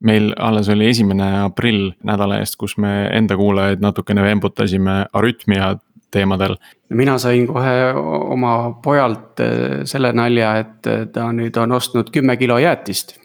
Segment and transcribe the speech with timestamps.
[0.00, 5.74] meil alles oli esimene aprill nädala eest, kus me enda kuulajaid natukene vembutasime arütmia
[6.10, 6.56] teemadel.
[6.88, 12.36] mina sain kohe oma pojalt eh, selle nalja, et eh, ta nüüd on ostnud kümme
[12.36, 13.18] kilo jäätist.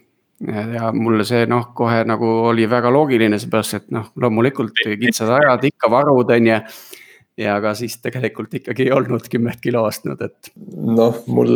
[0.46, 5.64] ja mulle see noh, kohe nagu oli väga loogiline, seepärast et noh, loomulikult kitsad ajad
[5.72, 6.60] ikka varud, on ju
[7.38, 10.52] ja aga siis tegelikult ikkagi ei olnud kümmet kilo ostnud, et.
[10.76, 11.56] noh, mul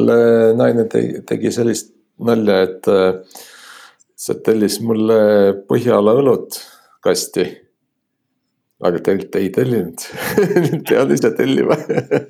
[0.60, 1.92] naine tegi, tegi sellist
[2.24, 3.44] nalja, et äh,
[4.20, 5.18] see tellis mulle
[5.70, 6.60] Põhjala õlut
[7.04, 7.48] kasti.
[8.80, 10.04] aga tegelikult ei tellinud
[10.88, 11.76] pead ise tellima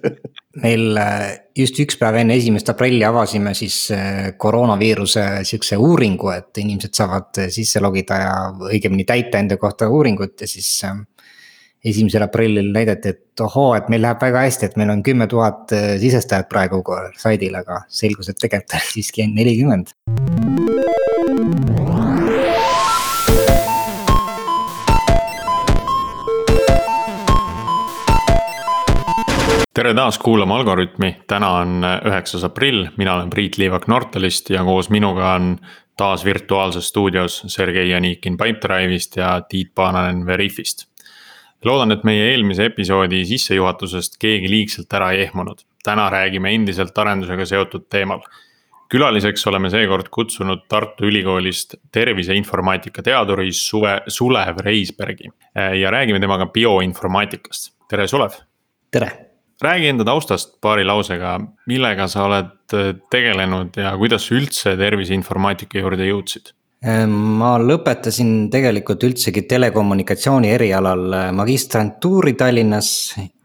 [0.64, 1.26] meil äh,
[1.58, 7.44] just üks päev enne esimest aprilli avasime siis äh, koroonaviiruse sihukese uuringu, et inimesed saavad
[7.54, 8.34] sisse logida ja
[8.70, 10.72] õigemini täita enda kohta uuringut ja siis
[11.86, 15.72] esimesel aprillil näidati, et ohoo, et meil läheb väga hästi, et meil on kümme tuhat
[16.02, 16.82] sisestajat praegu
[17.22, 19.94] saidil, aga selgus, et tegelikult oli siiski nelikümmend.
[29.74, 34.90] Tere taas kuulama Algorütmi, täna on üheksas aprill, mina olen Priit Liivak Nortalist ja koos
[34.90, 35.58] minuga on
[35.98, 40.90] taas virtuaalses stuudios Sergei Janikin Pipedrive'ist ja Tiit Paananen Veriffist
[41.66, 45.66] loodan, et meie eelmise episoodi sissejuhatusest keegi liigselt ära ei ehmunud.
[45.84, 48.22] täna räägime endiselt arendusega seotud teemal.
[48.90, 57.74] külaliseks oleme seekord kutsunud Tartu Ülikoolist terviseinformaatika teaduri Suve, Sulev Reisbergi ja räägime temaga bioinformaatikast.
[57.90, 58.32] tere, Sulev.
[58.92, 59.29] tere
[59.62, 62.56] räägi enda taustast paari lausega, millega sa oled
[63.12, 66.54] tegelenud ja kuidas sa üldse terviseinformaatika juurde jõudsid?
[66.80, 72.92] Ehm, ma lõpetasin tegelikult üldsegi telekommunikatsiooni erialal äh, magistrantuuri Tallinnas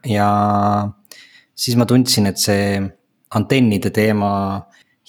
[0.06, 0.28] ja
[1.50, 2.78] siis ma tundsin, et see
[3.34, 4.30] antennide teema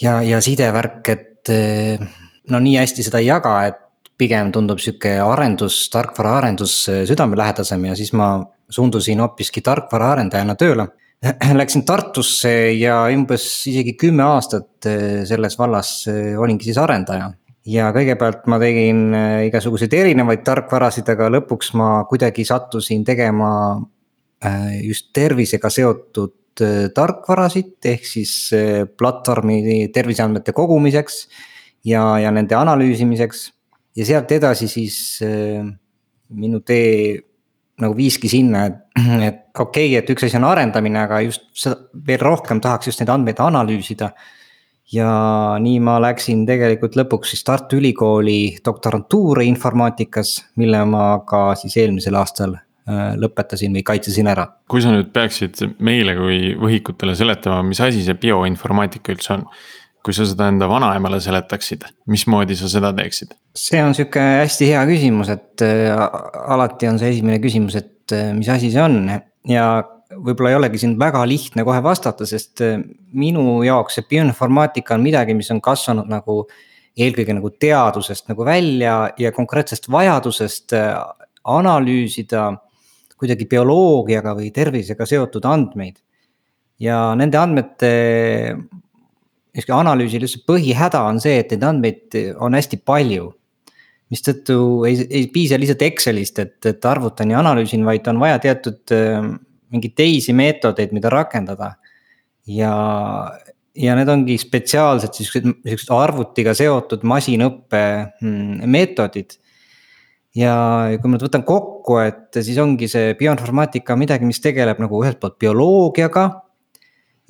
[0.01, 2.01] ja, ja sidevärk, et äh,
[2.49, 7.99] no nii hästi seda ei jaga, et pigem tundub sihuke arendus, tarkvaraarendus äh, südamelähedasem ja
[7.99, 10.87] siis ma suundusin hoopiski tarkvaraarendajana tööle.
[11.59, 14.87] Läksin Tartusse ja umbes isegi kümme aastat
[15.29, 15.97] selles vallas
[16.37, 17.31] olingi siis arendaja
[17.65, 23.51] ja kõigepealt ma tegin äh, igasuguseid erinevaid tarkvarasid, aga lõpuks ma kuidagi sattusin tegema
[24.83, 26.61] just tervisega seotud
[26.95, 28.33] tarkvarasid, ehk siis
[28.99, 31.15] platvormi terviseandmete kogumiseks
[31.87, 33.41] ja, ja nende analüüsimiseks.
[33.95, 34.97] ja sealt edasi siis
[36.29, 37.23] minu tee
[37.81, 38.79] nagu viiski sinna, et,
[39.27, 41.77] et okei okay,, et üks asi on arendamine, aga just seda
[42.07, 44.13] veel rohkem tahaks just neid andmeid analüüsida
[44.93, 45.09] ja
[45.61, 52.17] nii ma läksin tegelikult lõpuks siis Tartu Ülikooli doktorantuuri informaatikas, mille ma ka siis eelmisel
[52.19, 54.47] aastal äh, lõpetasin või kaitsesin ära.
[54.69, 59.49] kui sa nüüd peaksid meile kui võhikutele seletama, mis asi see bioinformaatika üldse on?
[60.05, 63.33] Kui sa seda enda vanaemale seletaksid, mismoodi sa seda teeksid?
[63.57, 65.89] see on sihuke hästi hea küsimus, et äh,
[66.55, 68.99] alati on see esimene küsimus, et äh, mis asi see on
[69.49, 69.65] ja
[70.15, 72.77] võib-olla ei olegi siin väga lihtne kohe vastata, sest äh,
[73.17, 76.43] minu jaoks see bioinformaatika on midagi, mis on kasvanud nagu
[76.95, 80.71] eelkõige nagu teadusest nagu välja ja konkreetsest vajadusest
[81.55, 82.45] analüüsida
[83.19, 85.97] kuidagi bioloogiaga või tervisega seotud andmeid.
[86.79, 87.91] ja nende andmete
[89.55, 93.31] niisugune analüüsi lihtsalt põhihäda on see, et neid andmeid on hästi palju
[94.11, 94.57] mistõttu
[94.87, 99.25] ei, ei piisa lihtsalt Excelist, et, et arvutan ja analüüsin, vaid on vaja teatud äh,
[99.73, 101.75] mingeid teisi meetodeid, mida rakendada.
[102.45, 102.73] ja,
[103.75, 107.81] ja need ongi spetsiaalsed siuksed, siuksed arvutiga seotud masinõppe
[108.21, 109.39] mm, meetodid.
[110.37, 110.55] ja
[110.99, 115.19] kui ma nüüd võtan kokku, et siis ongi see bioinformaatika midagi, mis tegeleb nagu ühelt
[115.21, 116.29] poolt bioloogiaga.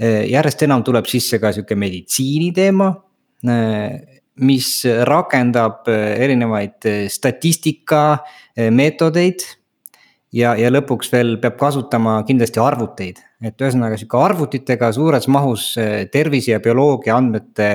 [0.02, 2.90] Järjest enam tuleb sisse ka sihuke meditsiini teema
[4.44, 4.70] mis
[5.08, 8.18] rakendab erinevaid statistika
[8.76, 9.46] meetodeid
[10.36, 15.72] ja, ja lõpuks veel peab kasutama kindlasti arvuteid, et ühesõnaga sihuke arvutitega suures mahus
[16.12, 17.70] tervise ja bioloogia andmete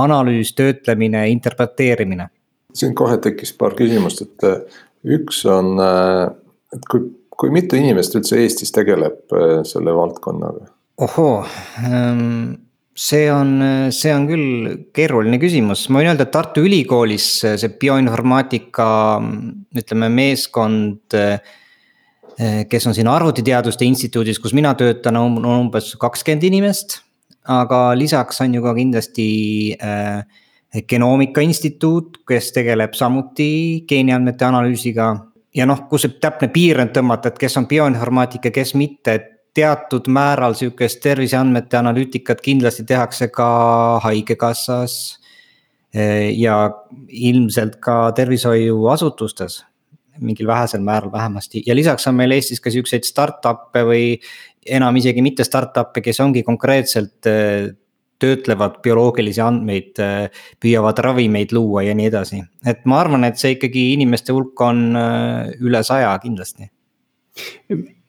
[0.00, 2.30] analüüs, töötlemine, interpreteerimine.
[2.74, 4.46] siin kohe tekkis paar küsimust, et
[5.18, 5.74] üks on,
[6.74, 9.34] et kui, kui mitu inimest üldse Eestis tegeleb
[9.66, 10.70] selle valdkonnaga?
[11.00, 11.44] Ohoo
[11.84, 12.58] ähm
[13.00, 13.54] see on,
[13.94, 18.88] see on küll keeruline küsimus, ma võin öelda, et Tartu Ülikoolis see bioinformaatika
[19.80, 21.16] ütleme, meeskond
[22.40, 27.00] Eh, kes on siin arvutiteaduste instituudis, kus mina töötan, on umbes kakskümmend inimest.
[27.50, 29.26] aga lisaks on ju ka kindlasti
[29.82, 30.24] äh,
[30.86, 35.26] genoomika instituut, kes tegeleb samuti geeniandmete analüüsiga.
[35.54, 39.39] ja noh, kus see täpne piir on tõmmata, et kes on bioinformaatika, kes mitte, et
[39.54, 43.48] teatud määral sihukest terviseandmete analüütikat kindlasti tehakse ka
[44.04, 44.94] haigekassas
[46.36, 46.56] ja
[47.08, 49.64] ilmselt ka tervishoiuasutustes
[50.20, 54.04] mingil vähesel määral vähemasti ja lisaks on meil Eestis ka siukseid startup'e või
[54.66, 57.28] enam isegi mitte startup'e, kes ongi konkreetselt
[58.20, 59.96] töötlevad bioloogilisi andmeid,
[60.60, 62.42] püüavad ravimeid luua ja nii edasi.
[62.66, 64.92] et ma arvan, et see ikkagi inimeste hulk on
[65.60, 66.70] üle saja kindlasti.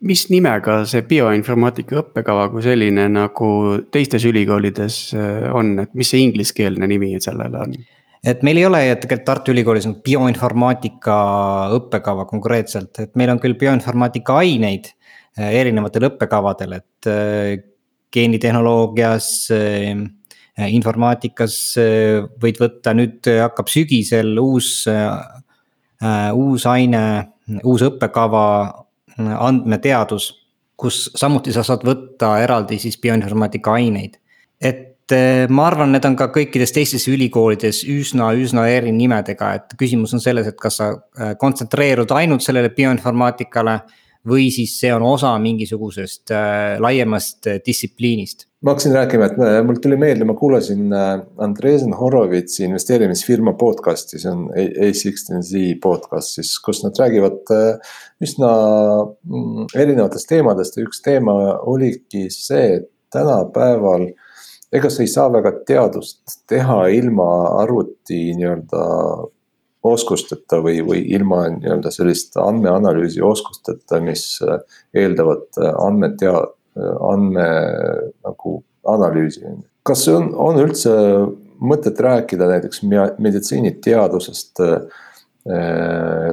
[0.08, 3.50] Mis nimega see bioinformaatika õppekava kui selline nagu
[3.94, 5.00] teistes ülikoolides
[5.54, 7.76] on, et mis see ingliskeelne nimi sellele on?
[8.26, 11.18] et meil ei ole tegelikult Tartu Ülikoolis bioinformaatika
[11.78, 14.92] õppekava konkreetselt, et meil on küll bioinformaatika aineid
[15.38, 17.12] erinevatel õppekavadel, et
[18.12, 27.04] geenitehnoloogias, äh, informaatikas äh, võid võtta, nüüd hakkab sügisel uus, äh, uus aine,
[27.64, 28.46] uus õppekava,
[29.20, 30.38] andmeteadus.
[30.82, 34.18] kus samuti sa saad võtta eraldi siis bioinformaatika aineid.
[34.62, 34.88] et
[35.50, 40.48] ma arvan, need on ka kõikides teistes ülikoolides üsna, üsna erinimedega, et küsimus on selles,
[40.48, 40.94] et kas sa
[41.38, 43.82] kontsentreerud ainult sellele bioinformaatikale
[44.28, 48.48] või siis see on osa mingisugusest äh, laiemast distsipliinist?
[48.62, 54.20] Ma hakkasin rääkima, et äh, mul tuli meelde, ma kuulasin äh, Andresen Horovitsi investeerimisfirma podcast'i,
[54.22, 58.52] see on A16Z podcast siis, kus nad räägivad äh, üsna
[59.26, 60.78] mm, erinevatest teemadest.
[60.78, 61.36] Ja üks teema
[61.74, 64.12] oligi see, et tänapäeval
[64.72, 67.32] ega sa ei saa väga teadust teha ilma
[67.64, 68.86] arvuti nii-öelda
[69.90, 74.36] oskusteta või, või ilma nii-öelda sellist andmeanalüüsi oskusteta, mis
[74.94, 76.46] eeldavad andmetea-,
[76.78, 77.48] andme
[78.24, 78.58] nagu
[78.88, 79.46] analüüsi.
[79.84, 80.94] kas on, on üldse
[81.62, 82.82] mõtet rääkida näiteks
[83.20, 84.80] meditsiiniteadusest äh,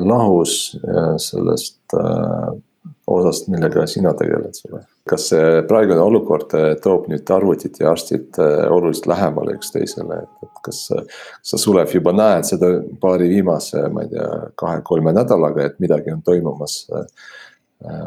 [0.05, 0.77] lahus
[1.25, 2.57] sellest äh,
[3.09, 4.83] osast, millega sina tegeled, sulle.
[5.09, 10.45] kas see praegune olukord eh, toob nüüd arvutid ja arstid eh, oluliselt lähemale üksteisele, et,
[10.45, 10.83] et kas.
[10.91, 14.29] sa, Sulev, juba näed seda paari viimase, ma ei tea,
[14.61, 17.09] kahe-kolme nädalaga, et midagi on toimumas eh,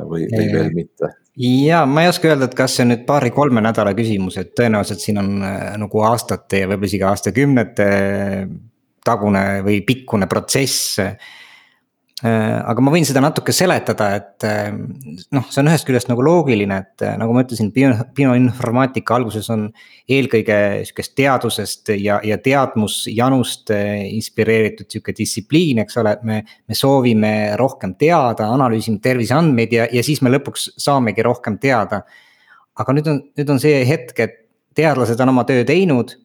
[0.05, 1.15] või, või veel mitte?
[1.37, 5.03] Ja ma ei oska öelda, et kas see on nüüd paari-kolme nädala küsimus, et tõenäoliselt
[5.03, 5.31] siin on
[5.85, 7.91] nagu aastate ja võib-olla isegi aastakümnete
[9.05, 11.15] tagune või pikkune protsess Äh,
[12.21, 14.69] aga ma võin seda natuke seletada, et äh,
[15.33, 19.49] noh, see on ühest küljest nagu loogiline, et äh, nagu ma ütlesin, bio, bioinformaatika alguses
[19.53, 19.67] on
[20.05, 26.41] eelkõige sihukest teadusest ja, ja teadmusjanust inspireeritud sihuke distsipliin, eks ole, et me.
[26.71, 32.03] me soovime rohkem teada, analüüsime terviseandmeid ja, ja siis me lõpuks saamegi rohkem teada.
[32.79, 34.37] aga nüüd on, nüüd on see hetk, et
[34.77, 36.15] teadlased on oma töö teinud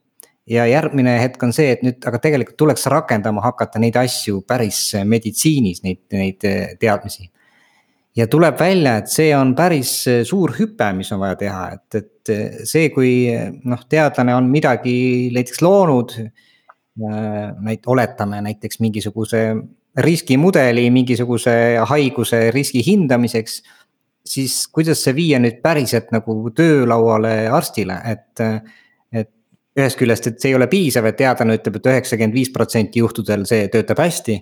[0.50, 4.80] ja järgmine hetk on see, et nüüd, aga tegelikult tuleks rakendama hakata neid asju päris
[5.04, 7.30] meditsiinis, neid, neid eh, teadmisi.
[8.16, 12.00] ja tuleb välja, et see on päris eh, suur hüpe, mis on vaja teha, et,
[12.00, 12.34] et
[12.66, 13.12] see, kui
[13.64, 16.18] noh, teadlane on midagi näiteks loonud.
[16.96, 19.40] näit-, oletame näiteks mingisuguse
[20.00, 21.52] riskimudeli mingisuguse
[21.88, 23.58] haiguse riski hindamiseks
[24.26, 28.42] siis kuidas see viia nüüd päriselt nagu töölauale arstile, et
[29.76, 33.02] ühest küljest, et see ei ole piisav, et teadlane ütleb et, et üheksakümmend viis protsenti
[33.02, 34.40] juhtudel see töötab hästi.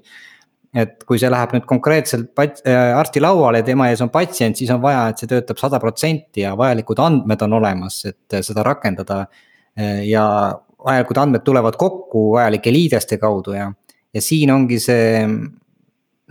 [0.75, 4.58] et kui see läheb nüüd konkreetselt pat-, äh, arsti lauale ja tema ees on patsient,
[4.58, 8.64] siis on vaja, et see töötab sada protsenti ja vajalikud andmed on olemas, et seda
[8.66, 9.20] rakendada.
[9.78, 10.25] Äh, ja
[10.84, 13.69] vajalikud andmed tulevad kokku vajalike liideste kaudu ja,
[14.14, 15.22] ja siin ongi see.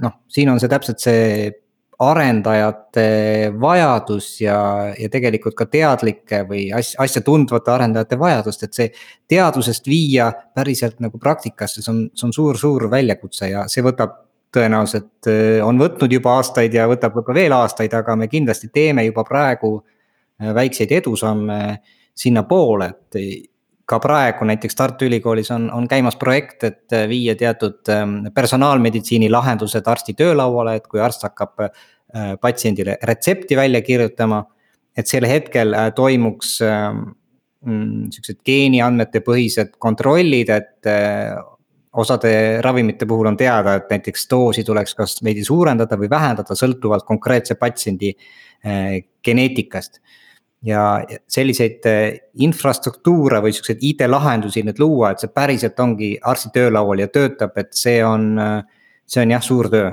[0.03, 1.23] noh, siin on see täpselt see
[2.09, 4.57] arendajate vajadus ja,
[4.97, 8.89] ja tegelikult ka teadlike või asja, asja tundvate arendajate vajadust, et see.
[9.29, 14.19] teadusest viia päriselt nagu praktikasse, see on, see on suur-suur väljakutse ja see võtab
[14.53, 19.05] tõenäoliselt eh, on võtnud juba aastaid ja võtab võib-olla veel aastaid, aga me kindlasti teeme
[19.07, 21.59] juba praegu eh, väikseid edusamme
[22.13, 23.49] sinnapoole, et
[23.89, 27.89] ka praegu näiteks Tartu Ülikoolis on, on käimas projekt, et viia teatud
[28.33, 31.69] personaalmeditsiini lahendused arsti töölauale, et kui arst hakkab Äh,
[32.41, 34.45] patsiendile retsepti välja kirjutama.
[34.97, 36.99] et sel hetkel äh, toimuks ähm,
[37.65, 41.33] mm, sihukesed geeniandmete põhised kontrollid, et äh,
[41.97, 47.05] osade ravimite puhul on teada, et näiteks doosi tuleks kas veidi suurendada või vähendada, sõltuvalt
[47.09, 48.13] konkreetse patsiendi
[49.25, 49.99] geneetikast.
[50.63, 51.83] ja selliseid
[52.39, 57.73] infrastruktuure või siukseid IT-lahendusi nüüd luua, et see päriselt ongi arsti töölaual ja töötab, et
[57.73, 58.37] see on,
[59.05, 59.91] see on jah, suur töö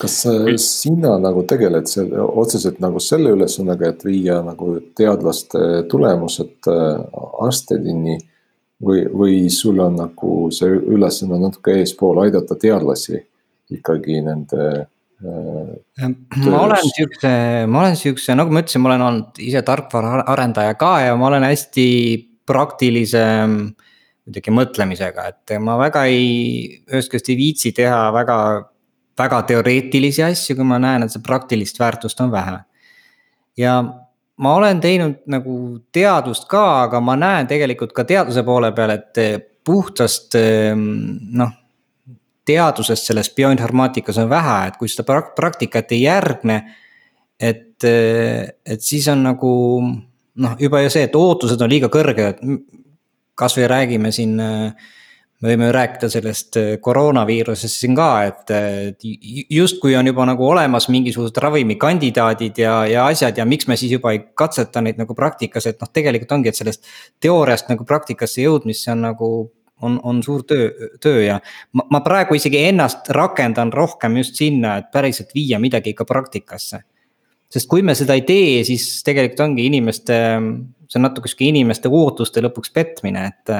[0.00, 0.14] kas
[0.60, 7.02] sina nagu tegeled selle otseselt nagu selle ülesandega, et viia nagu teadlaste tulemused äh,
[7.46, 8.18] arstideni?
[8.82, 13.20] või, või sul on nagu see ülesanne natuke eespool aidata teadlasi
[13.74, 14.66] ikkagi nende
[15.24, 16.10] äh,.
[16.44, 17.32] ma olen siukse,
[17.70, 21.46] ma olen siukse, nagu ma ütlesin, ma olen olnud ise tarkvaraarendaja ka ja ma olen
[21.48, 21.88] hästi
[22.44, 23.24] praktilise
[24.24, 28.36] kuidagi mõtlemisega, et ma väga ei, ühest küljest ei viitsi teha väga,
[29.18, 32.58] väga teoreetilisi asju, kui ma näen, et see praktilist väärtust on vähe.
[33.56, 33.82] ja
[34.36, 39.20] ma olen teinud nagu teadust ka, aga ma näen tegelikult ka teaduse poole peal, et
[39.64, 41.52] puhtast noh
[42.44, 46.62] teadusest selles bioinformaatikas on vähe, et kui seda praktikat ei järgne.
[47.40, 49.52] et, et siis on nagu
[50.34, 52.42] noh, juba ju see, et ootused on liiga kõrged,
[53.34, 54.36] kasvõi räägime siin
[55.44, 59.04] me võime ju rääkida sellest koroonaviirusest siin ka, et
[59.52, 64.14] justkui on juba nagu olemas mingisugused ravimikandidaadid ja, ja asjad ja miks me siis juba
[64.14, 66.88] ei katseta neid nagu praktikas, et noh, tegelikult ongi, et sellest
[67.20, 69.30] teooriast nagu praktikasse jõudmisse on nagu
[69.84, 70.70] on, on suur töö,
[71.02, 71.38] töö ja
[71.76, 76.84] ma, ma praegu isegi ennast rakendan rohkem just sinna, et päriselt viia midagi ikka praktikasse.
[77.52, 80.14] sest kui me seda ei tee, siis tegelikult ongi inimeste,
[80.88, 83.58] see on natuke sihuke inimeste ootuste lõpuks petmine, et.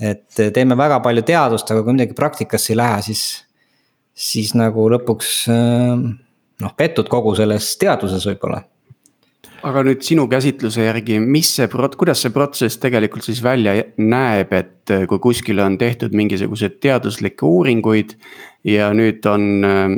[0.00, 3.24] Et teeme väga palju teadust, aga kui midagi praktikasse ei lähe, siis,
[4.14, 8.62] siis nagu lõpuks noh, pettud kogu selles teaduses võib-olla
[9.66, 14.92] aga nüüd sinu käsitluse järgi, mis see, kuidas see protsess tegelikult siis välja näeb, et
[14.92, 18.16] äh, kui kuskil on tehtud mingisuguseid teaduslikke uuringuid.
[18.64, 19.94] ja nüüd on, äh,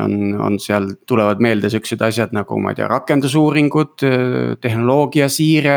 [0.00, 5.76] on, on seal, tulevad meelde siuksed asjad nagu ma ei tea, rakendusuuringud, äh, tehnoloogiasiire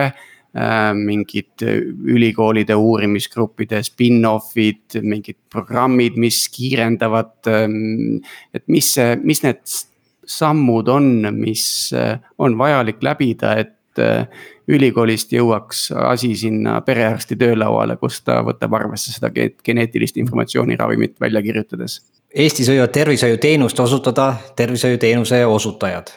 [0.96, 1.64] mingid
[2.16, 7.34] ülikoolide uurimisgruppide spin-off'id, mingid programmid, mis kiirendavad.
[7.52, 8.22] Ähm,
[8.56, 9.60] et mis see, mis need
[10.26, 14.28] sammud on, mis äh, on vajalik läbida, et äh,
[14.68, 21.44] ülikoolist jõuaks asi sinna perearsti töölauale, kus ta võtab arvesse seda geneetilist informatsiooni ravimit välja
[21.46, 22.00] kirjutades.
[22.36, 26.10] Eestis võivad tervishoiuteenust osutada tervishoiuteenuse osutajad.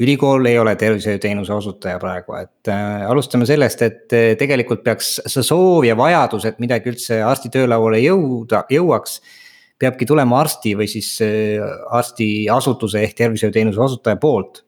[0.00, 5.42] Äh, ülikool ei ole tervishoiuteenuse osutaja praegu, et äh, alustame sellest, et tegelikult peaks see
[5.44, 9.20] soov ja vajadus, et midagi üldse arsti töölauale jõuda, jõuaks
[9.80, 14.64] peabki tulema arsti või siis äh, arstiasutuse ehk tervishoiuteenuse osutaja poolt.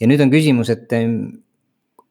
[0.00, 1.42] ja nüüd on küsimus, et ähm,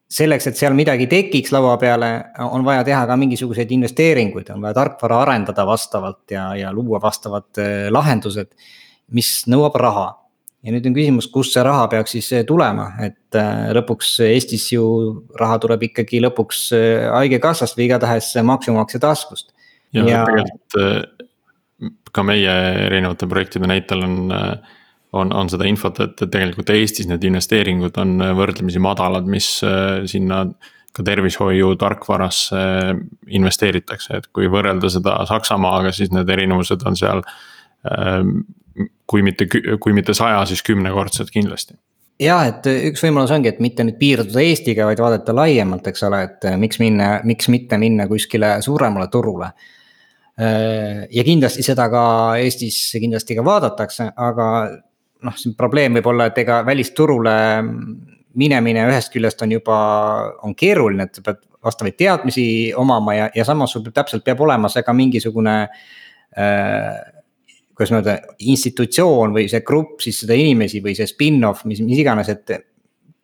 [0.10, 4.74] selleks, et seal midagi tekiks laua peale, on vaja teha ka mingisuguseid investeeringuid, on vaja
[4.74, 8.56] tarkvara arendada vastavalt ja, ja luua vastavad äh, lahendused,
[9.12, 10.08] mis nõuab raha
[10.64, 13.38] ja nüüd on küsimus, kust see raha peaks siis äh, tulema, et
[13.78, 14.84] lõpuks Eestis ju
[15.40, 16.66] raha tuleb ikkagi lõpuks
[17.14, 19.54] haigekassast või igatahes maksumaksja taskust.
[19.94, 21.16] ja, ja tegelikult
[22.12, 22.52] ka meie
[22.88, 24.34] erinevate projektide näitel on,
[25.16, 29.48] on, on seda infot, et tegelikult Eestis need investeeringud on võrdlemisi madalad, mis
[30.12, 30.42] sinna
[30.96, 32.62] ka tervishoiu tarkvarasse
[33.38, 37.24] investeeritakse, et kui võrrelda seda Saksamaaga, siis need erinevused on seal.
[39.10, 39.48] Kui mitte,
[39.82, 41.76] kui mitte saja, siis kümnekordsed kindlasti
[42.20, 46.22] jah, et üks võimalus ongi, et mitte nüüd piirduda Eestiga, vaid vaadata laiemalt, eks ole,
[46.28, 49.50] et miks minna, miks mitte minna kuskile suuremale turule
[50.40, 52.04] ja kindlasti seda ka
[52.40, 54.46] Eestis kindlasti ka vaadatakse, aga
[55.26, 57.36] noh, siin probleem võib olla, et ega välisturule
[58.40, 59.78] minemine ühest küljest on juba,
[60.48, 62.46] on keeruline, et sa pead vastavaid teadmisi
[62.78, 65.56] omama ja, ja samas sul täpselt peab olema see ka mingisugune
[66.38, 67.00] äh,.
[67.80, 72.02] Kuidas ma ütlen, institutsioon või see grupp siis seda inimesi või see spin-off, mis, mis
[72.04, 72.52] iganes, et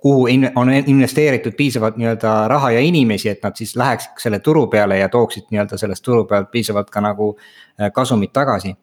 [0.05, 4.67] kuhu in, on investeeritud piisavalt nii-öelda raha ja inimesi, et nad siis läheks selle turu
[4.71, 8.75] peale ja tooksid nii-öelda sellest turu pealt piisavalt ka nagu äh, kasumit tagasi.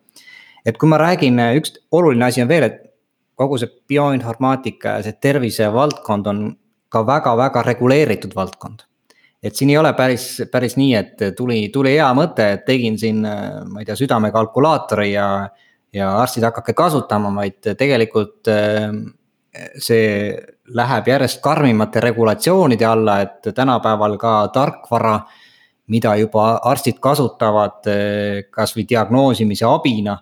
[0.67, 2.83] et kui ma räägin, äh, üks oluline asi on veel, et
[3.35, 6.45] kogu see bioinformaatika ja see tervisevaldkond on
[6.93, 8.85] ka väga-väga reguleeritud valdkond.
[9.43, 13.23] Et siin ei ole päris, päris nii, et tuli, tuli hea mõte, et tegin siin,
[13.23, 15.27] ma ei tea, südamekalkulaatori ja.
[15.93, 18.49] ja arstid hakake kasutama, vaid tegelikult
[19.83, 20.07] see
[20.73, 25.19] läheb järjest karmimate regulatsioonide alla, et tänapäeval ka tarkvara,
[25.93, 30.17] mida juba arstid kasutavad eh, kasvõi diagnoosimise abina.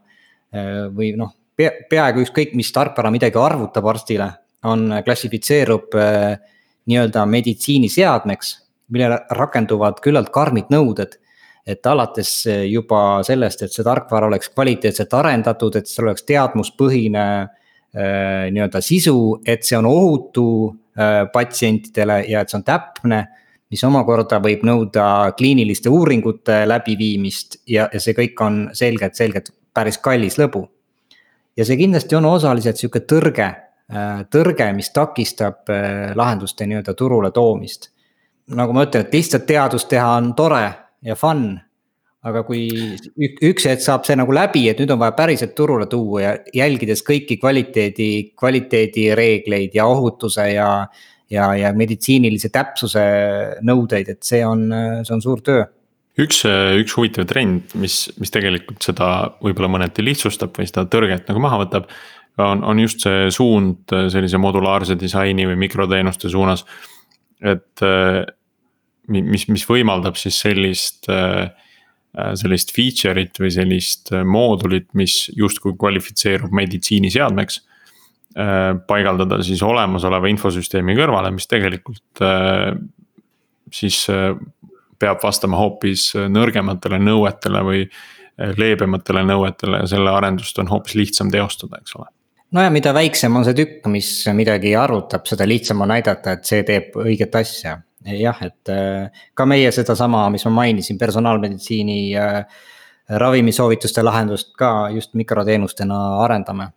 [0.50, 4.30] Eh, või noh, peaaegu ükskõik, mis tarkvara midagi arvutab arstile,
[4.66, 6.34] on, klassifitseerub eh,
[6.90, 8.54] nii-öelda meditsiiniseadmeks,
[8.90, 11.16] millele rakenduvad küllalt karmid nõuded
[11.66, 17.24] et alates juba sellest, et see tarkvara oleks kvaliteetselt arendatud, et see oleks teadmuspõhine
[17.96, 20.44] Äh, nii-öelda sisu, et see on ohutu
[20.94, 23.24] äh, patsientidele ja et see on täpne.
[23.70, 29.98] mis omakorda võib nõuda kliiniliste uuringute läbiviimist ja, ja see kõik on selgelt, selgelt päris
[29.98, 30.68] kallis lõbu.
[31.56, 33.48] ja see kindlasti on osaliselt sihuke tõrge,
[33.90, 35.66] äh, tõrge, mis takistab
[36.14, 37.90] lahenduste nii-öelda turule toomist.
[38.56, 40.64] Nagu ma ütlen, et lihtsalt teadust teha on tore
[41.06, 41.52] ja fun
[42.26, 42.66] aga kui
[43.48, 47.02] üks hetk saab see nagu läbi, et nüüd on vaja päriselt turule tuua ja jälgides
[47.06, 50.70] kõiki kvaliteedi, kvaliteedireegleid ja ohutuse ja.
[51.32, 53.04] ja, ja meditsiinilise täpsuse
[53.64, 54.66] nõudeid, et see on,
[55.06, 55.64] see on suur töö
[56.20, 56.42] üks,
[56.82, 61.62] üks huvitav trend, mis, mis tegelikult seda võib-olla mõneti lihtsustab või seda tõrget nagu maha
[61.62, 61.88] võtab.
[62.40, 66.66] on, on just see suund sellise modulaarse disaini või mikroteenuste suunas.
[67.40, 67.86] et
[69.10, 71.08] mis, mis võimaldab siis sellist,
[72.42, 77.60] sellist feature'it või sellist moodulit, mis justkui kvalifitseerub meditsiiniseadmeks
[78.86, 82.22] paigaldada siis olemasoleva infosüsteemi kõrvale, mis tegelikult
[83.74, 84.04] siis
[85.00, 87.84] peab vastama hoopis nõrgematele nõuetele või
[88.38, 92.06] leebematele nõuetele ja selle arendust on hoopis lihtsam teostada, eks ole
[92.54, 96.48] no ja mida väiksem on see tükk, mis midagi arvutab, seda lihtsam on näidata, et
[96.48, 97.78] see teeb õiget asja.
[98.06, 102.44] Jah, et äh, ka meie sedasama, mis ma mainisin, personaalmeditsiini äh,
[103.20, 106.70] ravimisoovituste lahendust ka just mikroteenustena arendame.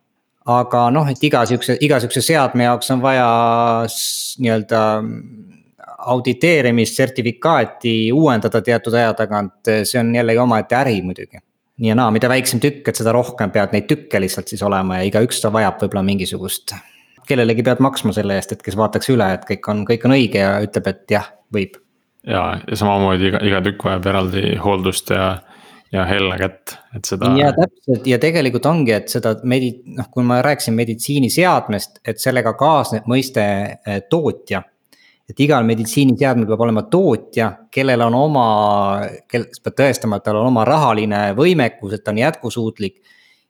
[0.46, 3.28] aga noh, et iga sihukese, iga sihukese seadme jaoks on vaja
[4.44, 4.82] nii-öelda
[6.04, 11.40] auditeerimist, sertifikaati uuendada teatud aja tagant, see on jällegi omaette äri muidugi.
[11.78, 15.00] nii ja naa, mida väiksem tükk, et seda rohkem pead neid tükke lihtsalt siis olema
[15.00, 16.76] ja igaüks vajab võib-olla mingisugust.
[17.28, 20.44] Kellelegi pead maksma selle eest, et kes vaataks üle, et kõik on, kõik on õige
[20.44, 21.80] ja ütleb, et jah, võib.
[22.28, 25.34] ja, ja samamoodi iga, iga tükk vajab eraldi hooldust ja
[25.94, 27.30] ja helle kätt, et seda.
[27.38, 32.56] ja täpselt ja tegelikult ongi, et seda medi-, noh, kui ma rääkisin meditsiiniseadmest, et sellega
[32.58, 34.64] kaasneb mõiste eh, tootja
[35.30, 38.48] et igal meditsiiniseadmel peab olema tootja, kellel on oma,
[39.32, 43.00] sa pead tõestama, et tal on oma rahaline võimekus, et ta on jätkusuutlik.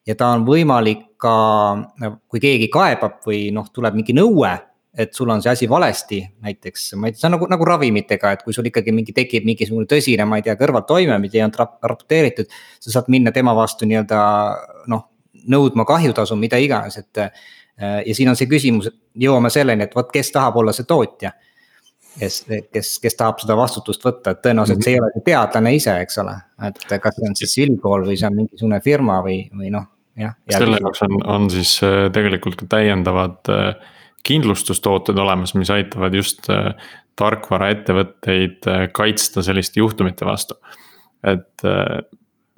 [0.08, 1.34] Ja ta on võimalik ka,
[2.28, 4.52] kui keegi kaebab või noh, tuleb mingi nõue,
[4.94, 8.34] et sul on see asi valesti, näiteks ma ei tea, see on nagu, nagu ravimitega,
[8.36, 11.58] et kui sul ikkagi mingi tekib mingisugune tõsine, ma ei tea, kõrvaltoime, mida ei olnud
[11.58, 12.52] raporteeritud.
[12.84, 14.20] sa saad minna tema vastu nii-öelda
[14.92, 15.08] noh,
[15.50, 17.26] nõudma kahjutasu, mida iganes, et.
[18.06, 21.32] ja siin on see küsimus, jõuame selleni, et vot, kes tahab olla see tootja
[22.20, 24.86] kes, kes, kes tahab seda vastutust võtta, et tõenäoliselt mm -hmm.
[24.86, 26.36] see ei ole teadlane ise, eks ole.
[26.68, 29.88] et kas see on siis ülikool või see on mingisugune firma või, või noh,
[30.20, 30.36] jah.
[30.50, 33.74] selle jaoks on, on siis äh, tegelikult ka täiendavad äh,
[34.28, 36.74] kindlustustooted olemas, mis aitavad just äh,
[37.20, 40.56] tarkvaraettevõtteid kaitsta selliste juhtumite vastu.
[41.24, 41.62] et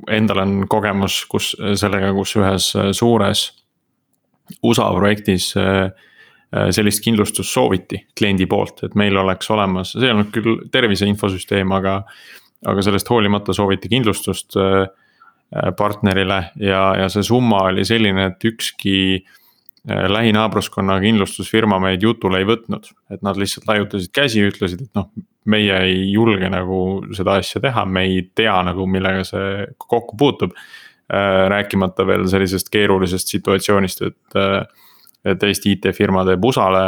[0.10, 3.42] endal on kogemus, kus sellega, kus ühes suures
[4.64, 5.50] USA projektis
[6.72, 11.76] sellist kindlustust sooviti kliendi poolt, et meil oleks olemas, see ei olnud küll tervise infosüsteem,
[11.76, 12.00] aga.
[12.66, 14.88] aga sellest hoolimata sooviti kindlustust äh,
[15.78, 18.96] partnerile ja, ja see summa oli selline, et ükski
[19.86, 25.12] lähinaabruskonna kindlustusfirma meid jutule ei võtnud, et nad lihtsalt laiutasid käsi, ütlesid, et noh,
[25.46, 26.80] meie ei julge nagu
[27.14, 30.58] seda asja teha, me ei tea nagu, millega see kokku puutub.
[31.54, 34.40] rääkimata veel sellisest keerulisest situatsioonist, et
[35.26, 36.86] et Eesti IT-firma teeb USA-le.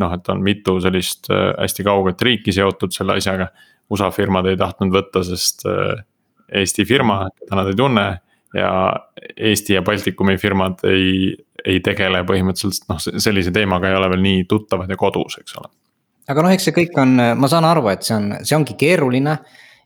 [0.00, 3.50] noh, et on mitu sellist äh, hästi kauget riiki seotud selle asjaga.
[3.92, 6.00] USA firmad ei tahtnud võtta, sest äh,
[6.60, 8.06] Eesti firma, keda nad ei tunne
[8.54, 8.72] ja
[9.36, 11.32] Eesti ja Baltikumi firmad ei,
[11.64, 15.72] ei tegele põhimõtteliselt noh, sellise teemaga ei ole veel nii tuttavad ja kodus, eks ole.
[16.28, 19.38] aga noh, eks see kõik on, ma saan aru, et see on, see ongi keeruline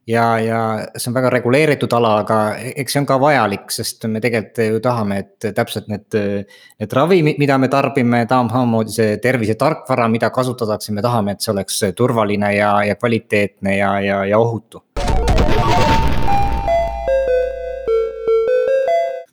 [0.06, 0.60] ja, ja
[0.96, 2.40] see on väga reguleeritud ala, aga
[2.74, 6.20] eks see on ka vajalik, sest me tegelikult ju tahame, et täpselt need.
[6.76, 11.82] Need ravimid, mida me tarbime, samamoodi see tervisetarkvara, mida kasutatakse, me tahame, et see oleks
[11.96, 14.84] turvaline ja, ja kvaliteetne ja, ja, ja ohutu.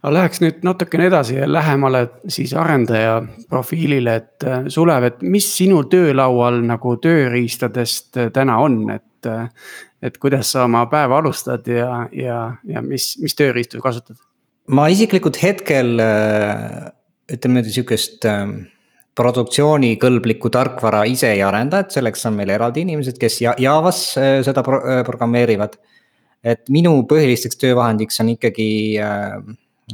[0.03, 5.85] Aga läheks nüüd natukene edasi ja lähemale siis arendaja profiilile, et Sulev, et mis sinu
[5.87, 9.31] töölaual nagu tööriistadest täna on, et
[10.03, 14.19] et kuidas sa oma päeva alustad ja, ja, ja mis, mis tööriistu kasutad?
[14.67, 16.91] ma isiklikult hetkel äh,
[17.31, 18.53] ütleme niimoodi sihukest ähm,
[19.17, 24.63] produktsioonikõlblikku tarkvara ise ei arenda, et selleks on meil eraldi inimesed, kes Javas äh, seda
[24.65, 25.77] pro äh, programmeerivad.
[26.43, 28.65] et minu põhilisteks töövahendiks on ikkagi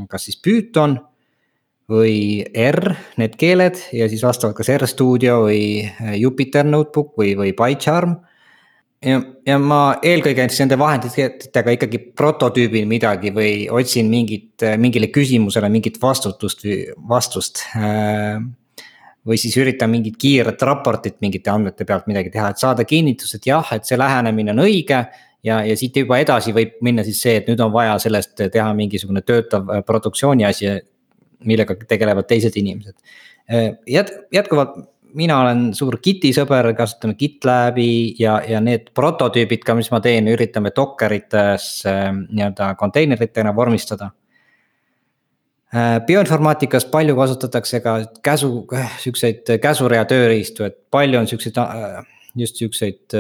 [0.10, 0.98] kas siis Python
[1.90, 5.62] või R, need keeled ja siis vastavalt kas RStudio või
[6.20, 8.20] Jupyter Notebook või, või PyCharm
[9.06, 15.70] ja, ja ma eelkõige siis nende vahenditega ikkagi prototüübin midagi või otsin mingit, mingile küsimusele
[15.72, 17.64] mingit vastutust või vastust.
[17.80, 18.40] Äh,
[19.30, 23.50] või siis üritan mingit kiiret raportit mingite andmete pealt midagi teha, et saada kinnitust, et
[23.50, 25.04] jah, et see lähenemine on õige.
[25.44, 28.70] Ja, ja siit juba edasi võib minna siis see, et nüüd on vaja sellest teha
[28.78, 30.72] mingisugune töötav äh, produktsiooni asi,
[31.48, 32.96] millega tegelevad teised inimesed.
[33.52, 34.78] Äh, jät-, jätkuvalt
[35.18, 40.30] mina olen suur Giti sõber, kasutame GitLabi ja, ja need prototüübid ka, mis ma teen,
[40.30, 44.12] üritame Dockerites nii-öelda konteineritena vormistada.
[45.70, 48.64] Äh, bioinformaatikas palju kasutatakse ka käsu,
[48.98, 52.00] siukseid käsurea tööriistu, et palju on siukseid äh,
[52.38, 53.16] just siukseid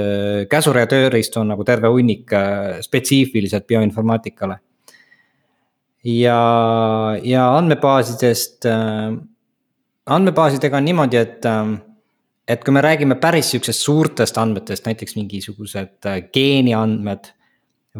[0.50, 2.30] käsur ja tööriistu on nagu terve hunnik
[2.86, 4.60] spetsiifiliselt bioinformaatikale.
[6.04, 6.40] ja,
[7.24, 8.70] ja andmebaasidest,
[10.06, 11.50] andmebaasidega on niimoodi, et
[12.50, 17.30] et kui me räägime päris sihukesest suurtest andmetest, näiteks mingisugused geeniandmed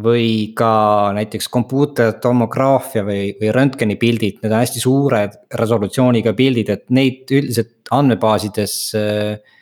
[0.00, 5.22] või ka näiteks kompuutertomograafia või, või röntgenipildid, need on hästi suure
[5.60, 9.56] resolutsiooniga pildid, et neid üldiselt andmebaasides äh,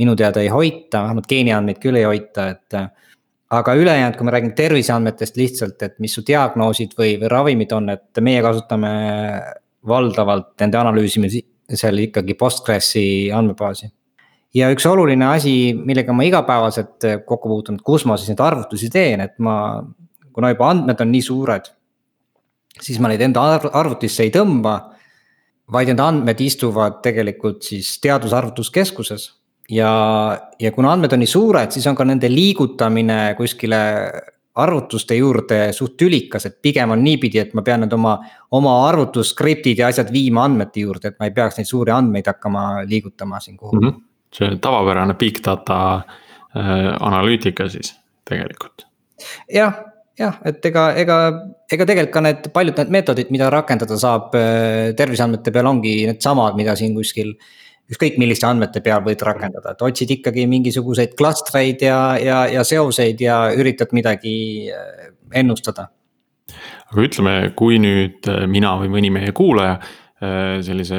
[0.00, 2.80] minu teada ei hoita, vähemalt geeniandmeid küll ei hoita, et.
[3.50, 7.88] aga ülejäänud, kui me räägime terviseandmetest lihtsalt, et mis su diagnoosid või, või ravimid on,
[7.90, 8.90] et meie kasutame
[9.86, 13.90] valdavalt nende analüüsimisel ikkagi Postgresi andmebaasi
[14.54, 18.90] ja üks oluline asi, millega ma igapäevaselt kokku puutun, et kus ma siis neid arvutusi
[18.92, 19.82] teen, et ma,
[20.34, 21.70] kuna juba andmed on nii suured.
[22.80, 24.96] siis ma neid enda arvutisse ei tõmba.
[25.70, 29.39] vaid need andmed istuvad tegelikult siis teadusarvutuskeskuses.
[29.70, 29.92] Ja,
[30.58, 33.80] ja kuna andmed on nii suured, siis on ka nende liigutamine kuskile
[34.60, 38.16] arvutuste juurde suht tülikas, et pigem on niipidi, et ma pean nüüd oma,
[38.58, 42.84] oma arvutusskriptid ja asjad viima andmete juurde, et ma ei peaks neid suuri andmeid hakkama
[42.90, 43.88] liigutama siin kuhugi mm.
[43.88, 45.78] -hmm see tavapärane big data
[46.56, 47.94] äh, analüütika siis
[48.28, 48.86] tegelikult.
[49.54, 49.74] jah,
[50.18, 51.16] jah, et ega, ega,
[51.72, 56.58] ega tegelikult ka need paljud need meetodid, mida rakendada saab äh, terviseandmete peal ongi needsamad,
[56.58, 57.34] mida siin kuskil.
[57.90, 63.20] Ükskõik milliste andmete peal võid rakendada, et otsid ikkagi mingisuguseid klastreid ja, ja, ja seoseid
[63.22, 64.34] ja üritad midagi
[64.70, 65.10] äh,
[65.42, 65.88] ennustada.
[66.90, 69.78] aga ütleme, kui nüüd mina või mõni meie kuulaja
[70.20, 70.96] sellise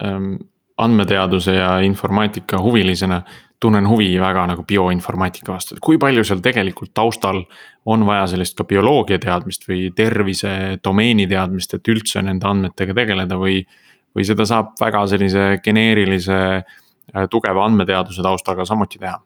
[0.00, 0.36] ähm,
[0.80, 3.22] andmeteaduse ja informaatika huvilisena
[3.60, 7.40] tunnen huvi väga nagu bioinformaatika vastu, et kui palju seal tegelikult taustal
[7.88, 10.50] on vaja sellist ka bioloogia teadmist või tervise
[10.84, 13.64] domeeni teadmist, et üldse nende andmetega tegeleda või.
[14.16, 19.18] Või seda saab väga sellise geneerilise äh, tugeva andmeteaduse taustaga samuti teha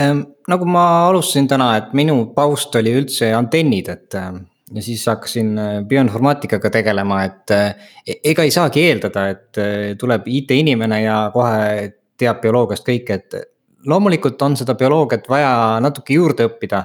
[0.00, 0.24] ähm,?
[0.48, 5.52] nagu ma alustasin täna, et minu taust oli üldse antennid, et ähm, ja siis hakkasin
[5.58, 9.62] äh, bioinformaatikaga tegelema, et äh, e-, ega ei saagi eeldada, et
[10.00, 13.38] tuleb IT-inimene ja kohe teab bioloogiast kõike, et
[13.86, 16.84] loomulikult on seda bioloogiat vaja natuke juurde õppida.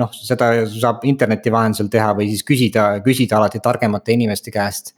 [0.00, 4.94] noh, seda saab interneti vahendusel teha või siis küsida, küsida alati targemate inimeste käest.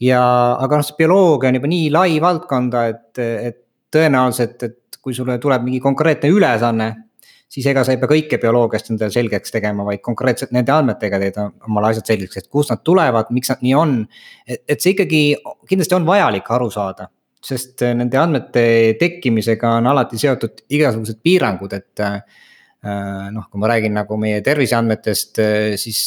[0.00, 0.22] Ja,
[0.60, 3.60] aga noh, see bioloogia on juba nii lai valdkonda, et, et
[3.94, 6.88] tõenäoliselt, et kui sulle tuleb mingi konkreetne ülesanne
[7.48, 11.38] siis ega sa ei pea kõike bioloogiast endale selgeks tegema, vaid konkreetselt nende andmetega teed
[11.40, 13.94] omale asjad selgeks, et kust nad tulevad, miks nad nii on.
[14.46, 15.22] et, et see ikkagi
[15.68, 17.08] kindlasti on vajalik aru saada,
[17.44, 18.66] sest nende andmete
[19.00, 22.04] tekkimisega on alati seotud igasugused piirangud, et
[22.82, 25.40] noh, kui ma räägin nagu meie terviseandmetest,
[25.82, 26.02] siis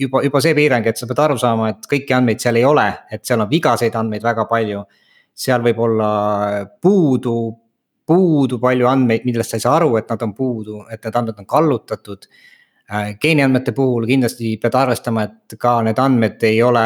[0.00, 2.86] juba, juba see piirang, et sa pead aru saama, et kõiki andmeid seal ei ole,
[3.12, 4.86] et seal on vigaseid andmeid väga palju.
[5.34, 6.08] seal võib olla
[6.80, 7.34] puudu
[8.06, 11.40] puudu palju andmeid, millest sa ei saa aru, et nad on puudu, et need andmed
[11.40, 12.28] on kallutatud.
[12.92, 16.84] Äh, geeniandmete puhul kindlasti pead arvestama, et ka need andmed ei ole,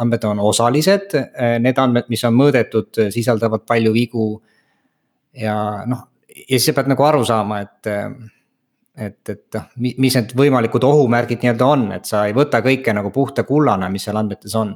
[0.00, 4.28] andmed on osalised, äh, need andmed, mis on mõõdetud, sisaldavad palju vigu.
[5.38, 6.08] ja noh,
[6.44, 7.92] ja siis sa pead nagu aru saama, et
[8.98, 13.12] et, et noh, mis need võimalikud ohumärgid nii-öelda on, et sa ei võta kõike nagu
[13.14, 14.74] puhta kullana, mis seal andmetes on.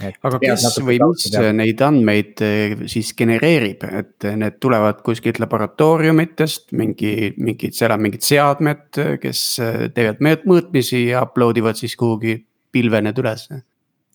[0.00, 7.34] Aga kes või mis neid andmeid eh, siis genereerib, et need tulevad kuskilt laboratooriumitest, mingi,
[7.36, 8.86] mingid, seal on mingid seadmed,
[9.20, 12.38] kes eh, teevad mõõtmisi ja upload ivad siis kuhugi
[12.72, 13.60] pilve need ülesse?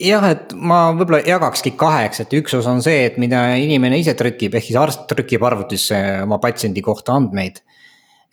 [0.01, 4.15] Jah, et ma võib-olla jagakski kaheks, et üks osa on see, et mida inimene ise
[4.17, 7.61] trükib, ehk siis arst trükib arvutisse oma patsiendi kohta andmeid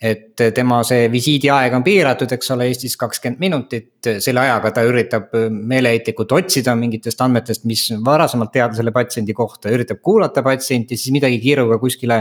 [0.03, 5.31] et tema see visiidiaeg on piiratud, eks ole, Eestis kakskümmend minutit, selle ajaga ta üritab
[5.53, 11.39] meeleheitlikult otsida mingitest andmetest, mis varasemalt teada selle patsiendi kohta, üritab kuulata patsienti, siis midagi
[11.43, 12.19] kiiruga kuskile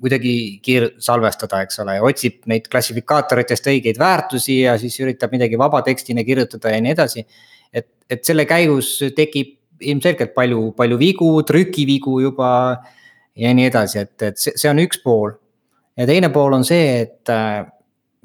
[0.00, 6.24] kuidagi kiir-, salvestada, eks ole, otsib neid klassifikaatoritest õigeid väärtusi ja siis üritab midagi vabatekstina
[6.24, 7.26] kirjutada ja nii edasi.
[7.72, 12.50] Et, et selle käigus tekib ilmselgelt palju, palju vigu, trükivigu juba
[13.38, 15.32] ja nii edasi, et, et see, on üks pool
[15.96, 17.62] ja teine pool on see, et äh,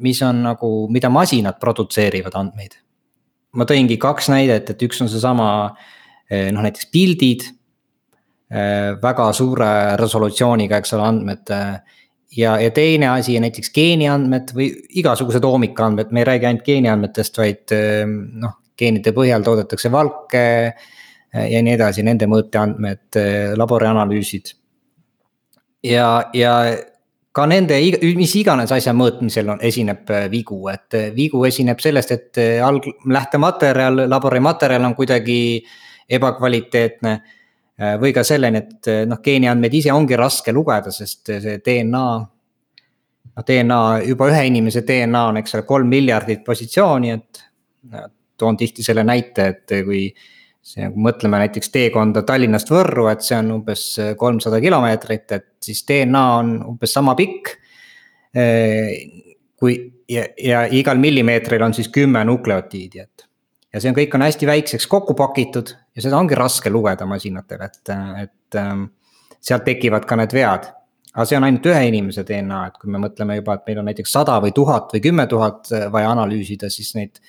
[0.04, 2.78] mis on nagu, mida masinad produtseerivad andmeid.
[3.58, 7.48] ma tõingi kaks näidet, et üks on seesama äh, noh, näiteks pildid.
[8.48, 11.52] Äh, väga suure resolutsiooniga, eks ole, andmed.
[12.38, 14.70] ja, ja teine asi näiteks geeniandmed või
[15.02, 17.76] igasugused oomikandmed, me ei räägi ainult geeniandmetest, vaid
[18.44, 20.74] noh, geenide põhjal toodetakse valke.
[21.38, 23.18] ja nii edasi, nende mõõteandmed,
[23.60, 24.54] laborianalüüsid.
[25.84, 26.54] ja, ja
[27.38, 27.78] ka nende,
[28.18, 34.08] mis iganes asja mõõtmisel on, esineb äh, vigu, et vigu esineb sellest, et alg-, lähtematerjal,
[34.10, 35.40] laborimaterjal on kuidagi
[36.18, 37.20] ebakvaliteetne.
[38.02, 42.06] või ka selleni, et noh, geeniandmeid ise ongi raske lugeda, sest see DNA.
[43.36, 47.44] noh, DNA, juba ühe inimese DNA on, eks ole, kolm miljardit positsiooni, et.
[48.38, 50.08] Toon tihti selle näite, et kui
[50.68, 53.86] see, kui mõtleme näiteks teekonda Tallinnast Võrru, et see on umbes
[54.20, 57.56] kolmsada kilomeetrit, et siis DNA on umbes sama pikk.
[59.58, 59.78] kui
[60.10, 63.28] ja, ja igal millimeetril on siis kümme nukleotiidi, et.
[63.74, 67.64] ja see on, kõik on hästi väikseks kokku pakitud ja seda ongi raske lugeda masinatel,
[67.68, 68.60] et, et
[69.44, 70.70] sealt tekivad ka need vead.
[71.18, 73.88] aga see on ainult ühe inimese DNA, et kui me mõtleme juba, et meil on
[73.90, 77.22] näiteks sada või tuhat või kümme tuhat vaja analüüsida, siis neid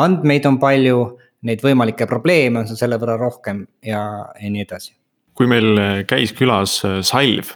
[0.00, 1.04] andmeid on palju
[1.48, 4.02] neid võimalikke probleeme on seal selle võrra rohkem ja,
[4.38, 4.94] ja nii edasi
[5.38, 5.78] kui meil
[6.08, 7.54] käis külas äh, Salv,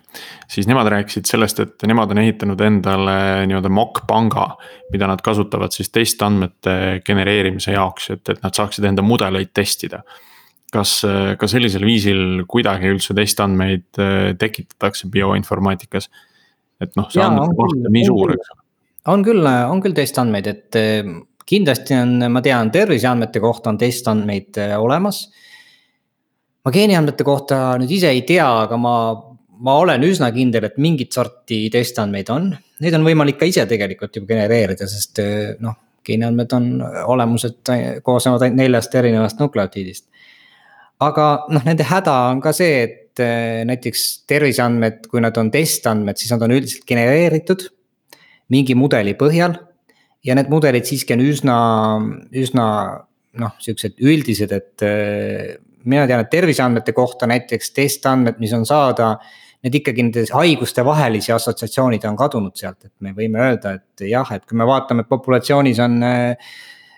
[0.50, 3.16] siis nemad rääkisid sellest, et nemad on ehitanud endale
[3.48, 4.48] nii-öelda mock-panga.
[4.92, 10.02] mida nad kasutavad siis testandmete genereerimise jaoks, et, et nad saaksid enda mudeleid testida.
[10.72, 16.10] kas äh, ka sellisel viisil kuidagi üldse testandmeid äh, tekitatakse bioinformaatikas?
[16.80, 18.62] et noh, see andmete maht on nii suur, eks ole.
[19.12, 20.80] on küll, on küll testandmeid, et
[21.46, 25.26] kindlasti on, ma tean, terviseandmete kohta on testandmeid äh, olemas.
[26.66, 28.94] ma geeniandmete kohta nüüd ise ei tea, aga ma,
[29.62, 32.50] ma olen üsna kindel, et mingit sorti testandmeid on.
[32.82, 36.68] Neid on võimalik ka ise tegelikult ju genereerida, sest äh, noh, geeniandmed on
[37.14, 37.66] olemuselt,
[38.06, 40.06] koosnevad ainult neljast erinevast nukleotiidist.
[41.02, 46.18] aga noh, nende häda on ka see, et äh, näiteks terviseandmed, kui nad on testandmed,
[46.18, 47.68] siis nad on üldiselt genereeritud
[48.50, 49.58] mingi mudeli põhjal
[50.24, 51.56] ja need mudelid siiski on üsna,
[52.34, 52.66] üsna
[53.40, 59.16] noh, siuksed üldised, et äh, mina tean, et terviseandmete kohta näiteks testandmed, mis on saada.
[59.64, 64.28] Need ikkagi nende haiguste vahelisi assotsiatsioonid on kadunud sealt, et me võime öelda, et jah,
[64.36, 66.52] et kui me vaatame, et populatsioonis on äh,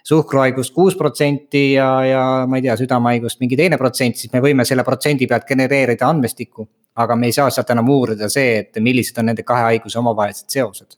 [0.09, 4.67] suhkruhaigust kuus protsenti ja, ja ma ei tea, südamehaigust mingi teine protsent, siis me võime
[4.69, 6.69] selle protsendi pealt genereerida andmestikku.
[6.99, 10.51] aga me ei saa sealt enam uurida see, et millised on nende kahe haiguse omavahelised
[10.51, 10.97] seosed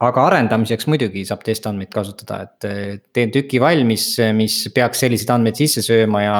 [0.00, 5.84] aga arendamiseks muidugi saab testandmeid kasutada, et teen tüki valmis, mis peaks selliseid andmeid sisse
[5.84, 6.36] sööma ja.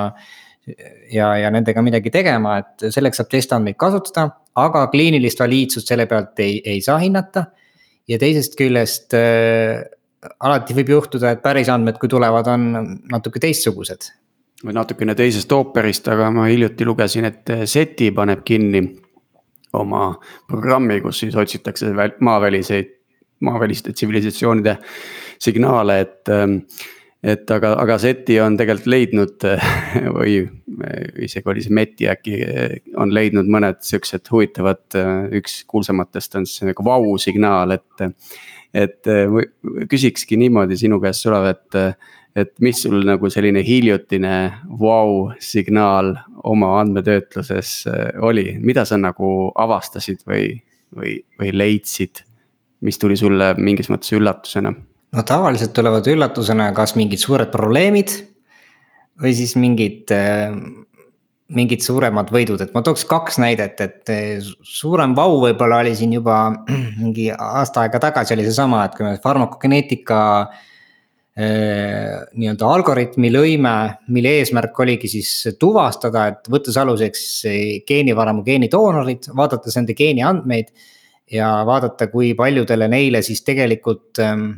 [1.12, 6.40] ja, ja nendega midagi tegema, et selleks saab testandmeid kasutada, aga kliinilist valiidsust selle pealt
[6.40, 7.50] ei, ei saa hinnata.
[8.08, 9.82] ja teisest küljest äh,
[10.40, 14.08] alati võib juhtuda, et päris andmed, kui tulevad, on natuke teistsugused.
[14.64, 18.82] või natukene teisest ooperist, aga ma hiljuti lugesin, et SETI paneb kinni
[19.72, 20.14] oma
[20.48, 22.99] programmi, kus siis otsitakse maaväliseid
[23.40, 24.78] maaväliste tsivilisatsioonide
[25.38, 26.28] signaale, et.
[26.28, 26.64] Ähm,
[27.20, 29.44] et aga, aga SETI on tegelikult leidnud
[30.16, 30.38] või
[31.26, 32.38] isegi oli see MET-i äkki
[33.00, 38.08] on leidnud mõned siuksed huvitavad, äh, üks kuulsamatest on siis nagu vau signaal, et.
[38.74, 39.36] et äh,
[39.90, 41.78] küsikski niimoodi sinu käest, Sulev, et,
[42.38, 44.36] et mis sul nagu selline hiljutine
[44.80, 46.14] vau signaal
[46.46, 50.54] oma andmetöötluses äh, oli, mida sa nagu avastasid või,
[50.96, 52.24] või, või leidsid?
[52.86, 54.74] Mis tuli sulle mingis mõttes üllatusena?
[55.10, 58.14] no tavaliselt tulevad üllatusena kas mingid suured probleemid
[59.20, 60.54] või siis mingid äh,
[61.56, 64.10] mingid suuremad võidud, et ma tooks kaks näidet, et
[64.66, 66.42] suurem vau võib-olla oli siin juba
[67.02, 72.20] mingi aasta aega tagasi oli seesama, et kui me farmakogeneetika äh,.
[72.36, 73.74] nii-öelda algoritmi lõime,
[74.14, 77.26] mille eesmärk oligi siis tuvastada, et võttes aluseks
[77.88, 80.70] geenivaramu geenidoonorid, vaadates nende geeni andmeid
[81.30, 84.50] ja vaadata, kui paljudele neile siis tegelikult ähm,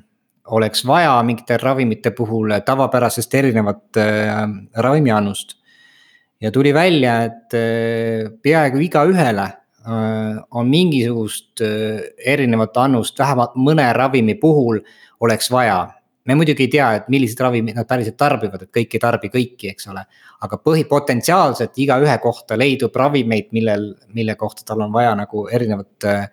[0.51, 4.37] oleks vaja mingite ravimite puhul tavapärasest erinevat äh,
[4.75, 5.57] ravimiannust.
[6.41, 11.61] ja tuli välja, et äh, peaaegu igaühele äh, on mingisugust
[12.27, 14.81] erinevat annust, vähemalt mõne ravimi puhul
[15.21, 15.89] oleks vaja.
[16.25, 19.71] me muidugi ei tea, et milliseid ravimeid nad päriselt tarbivad, et kõik ei tarbi kõiki,
[19.71, 20.05] eks ole.
[20.41, 26.27] aga põhipotentsiaalselt igaühe kohta leidub ravimeid, millel, mille kohta tal on vaja nagu erinevat äh,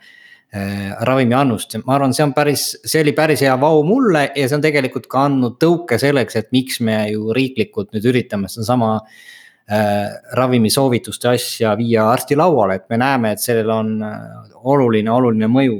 [0.49, 4.55] Äh, ravimiannust, ma arvan, see on päris, see oli päris hea vau mulle ja see
[4.57, 10.07] on tegelikult ka andnud tõuke selleks, et miks me ju riiklikult nüüd üritame sedasama äh,.
[10.39, 15.77] ravimisoovituste asja viia arsti lauale, et me näeme, et sellel on äh, oluline, oluline mõju.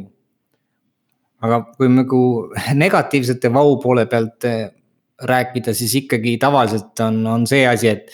[1.41, 2.21] aga kui nagu
[2.85, 4.67] negatiivsete vau poole pealt äh,
[5.33, 8.13] rääkida, siis ikkagi tavaliselt on, on see asi, et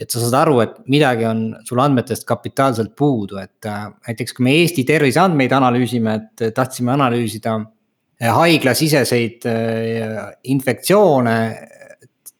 [0.00, 4.46] et sa saad aru, et midagi on sul andmetest kapitaalselt puudu, et äh, näiteks kui
[4.46, 10.22] me Eesti terviseandmeid analüüsime, et tahtsime analüüsida äh, haiglasiseseid äh,
[10.54, 11.36] infektsioone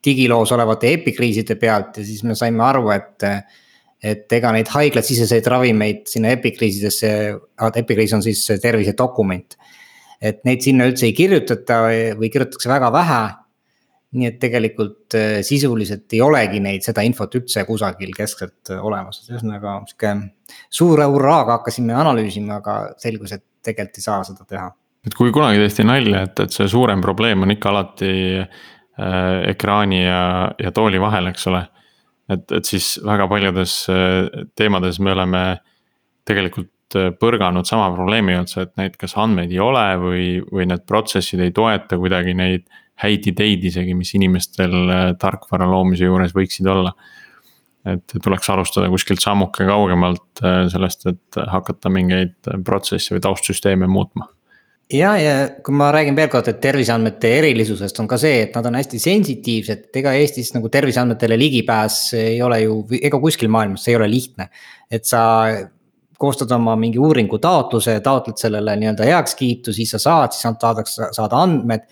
[0.00, 3.28] digiloos olevate epikriiside pealt ja siis me saime aru, et
[4.00, 7.08] et ega neid haiglasiseseid ravimeid sinna epikriisidesse,
[7.82, 9.58] epikriis on siis tervisedokument.
[10.20, 11.82] et neid sinna üldse ei kirjutata
[12.16, 13.20] või kirjutatakse väga vähe
[14.10, 19.22] nii et tegelikult äh, sisuliselt ei olegi neid, seda infot üldse kusagil keskselt äh, olemas,
[19.28, 20.14] ühesõnaga sihuke
[20.66, 24.66] suure hurraaga hakkasime analüüsima, aga selgus, et tegelikult ei saa seda teha.
[25.06, 28.50] et kui kunagi tehti nalja, et, et see suurem probleem on ikka alati äh,
[29.52, 30.24] ekraani ja,
[30.58, 31.62] ja tooli vahel, eks ole.
[32.34, 34.26] et, et siis väga paljudes äh,
[34.58, 35.44] teemades me oleme
[36.26, 41.38] tegelikult põrganud sama probleemi otsa, et neid kas andmeid ei ole või, või need protsessid
[41.44, 42.64] ei toeta kuidagi neid
[43.00, 46.94] häid ideid isegi, mis inimestel äh, tarkvara loomise juures võiksid olla.
[47.88, 54.28] et tuleks alustada kuskilt sammuke kaugemalt äh, sellest, et hakata mingeid protsesse või taustsüsteeme muutma
[54.92, 55.34] ja, ja
[55.64, 59.00] kui ma räägin veel kord, et terviseandmete erilisusest on ka see, et nad on hästi
[59.02, 64.10] sensitiivsed, ega Eestis nagu terviseandmetele ligipääs ei ole ju, ega kuskil maailmas see ei ole
[64.10, 64.50] lihtne.
[64.90, 65.22] et sa
[66.20, 71.40] koostad oma mingi uuringu taotluse, taotled sellele nii-öelda heakskiitu, siis sa saad, siis saadakse, saada
[71.46, 71.86] andmed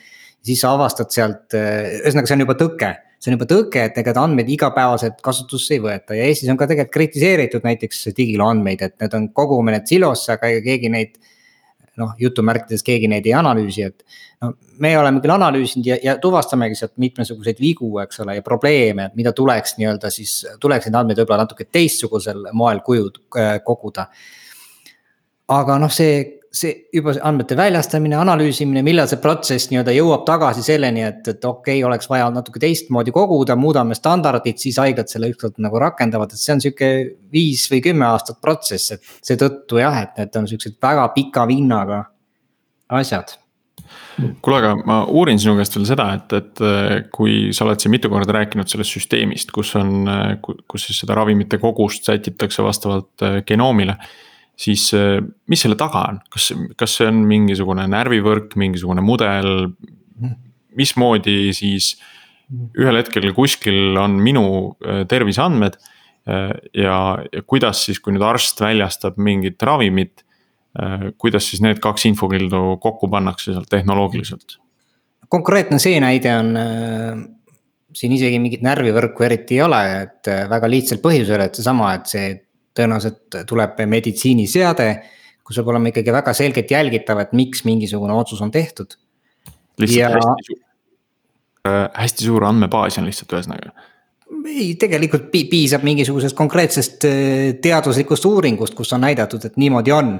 [0.48, 2.94] siis sa avastad sealt, eh, ühesõnaga, see on juba tõke.
[3.18, 6.68] see on juba tõke, et ega andmeid igapäevaselt kasutusse ei võeta ja Eestis on ka
[6.70, 11.18] tegelikult kritiseeritud näiteks digiloo andmeid, et need on, kogume need silosse, aga ega keegi neid.
[11.98, 14.04] noh, jutumärkides keegi neid ei analüüsi, et
[14.40, 19.08] no me oleme küll analüüsinud ja, ja tuvastamegi sealt mitmesuguseid vigu, eks ole, ja probleeme,
[19.18, 23.10] mida tuleks nii-öelda siis, tuleks neid andmeid võib-olla natuke teistsugusel moel kuju
[23.66, 24.06] koguda.
[25.58, 30.64] aga noh, see see juba see andmete väljastamine, analüüsimine, millal see protsess nii-öelda jõuab tagasi
[30.64, 35.30] selleni, et, et okei okay,, oleks vaja natuke teistmoodi koguda, muudame standardit, siis haiglad selle
[35.32, 36.92] ükskord nagu rakendavad, et see on sihuke
[37.34, 42.06] viis või kümme aastat protsess, et seetõttu jah, et need on siuksed väga pika vinnaga
[42.96, 43.36] asjad.
[44.42, 48.10] Kuule, aga ma uurin sinu käest veel seda, et, et kui sa oled siin mitu
[48.12, 50.08] korda rääkinud sellest süsteemist, kus on,
[50.42, 53.94] kus siis seda ravimite kogust sätitakse vastavalt genoomile
[54.58, 55.18] siis äh,
[55.50, 59.72] mis selle taga on, kas, kas see on mingisugune närvivõrk, mingisugune mudel?
[60.78, 61.92] mismoodi siis
[62.78, 64.44] ühel hetkel kuskil on minu
[64.82, 66.98] äh, terviseandmed äh, ja,
[67.32, 70.24] ja kuidas siis, kui nüüd arst väljastab mingit ravimit.
[71.18, 74.58] kuidas siis need kaks infokildu kokku pannakse sealt tehnoloogiliselt?
[75.32, 76.50] konkreetne see näide on
[77.96, 82.28] siin isegi mingit närvivõrku eriti ei ole, et väga lihtsal põhjusel, et seesama, et see
[82.78, 84.88] tõenäoliselt tuleb meditsiiniseade,
[85.44, 88.96] kus peab olema ikkagi väga selgelt jälgitav, et miks mingisugune otsus on tehtud.
[89.78, 90.08] lihtsalt ja...
[90.14, 90.64] hästi suur,
[91.68, 93.76] äh, hästi suur andmebaas on lihtsalt ühesõnaga
[94.48, 97.14] ei, tegelikult piisab mingisugusest konkreetsest äh,
[97.62, 100.18] teaduslikust uuringust, kus on näidatud, et niimoodi on.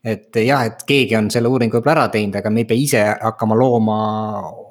[0.00, 3.02] et jah, et keegi on selle uuringu võib-olla ära teinud, aga me ei pea ise
[3.20, 3.96] hakkama looma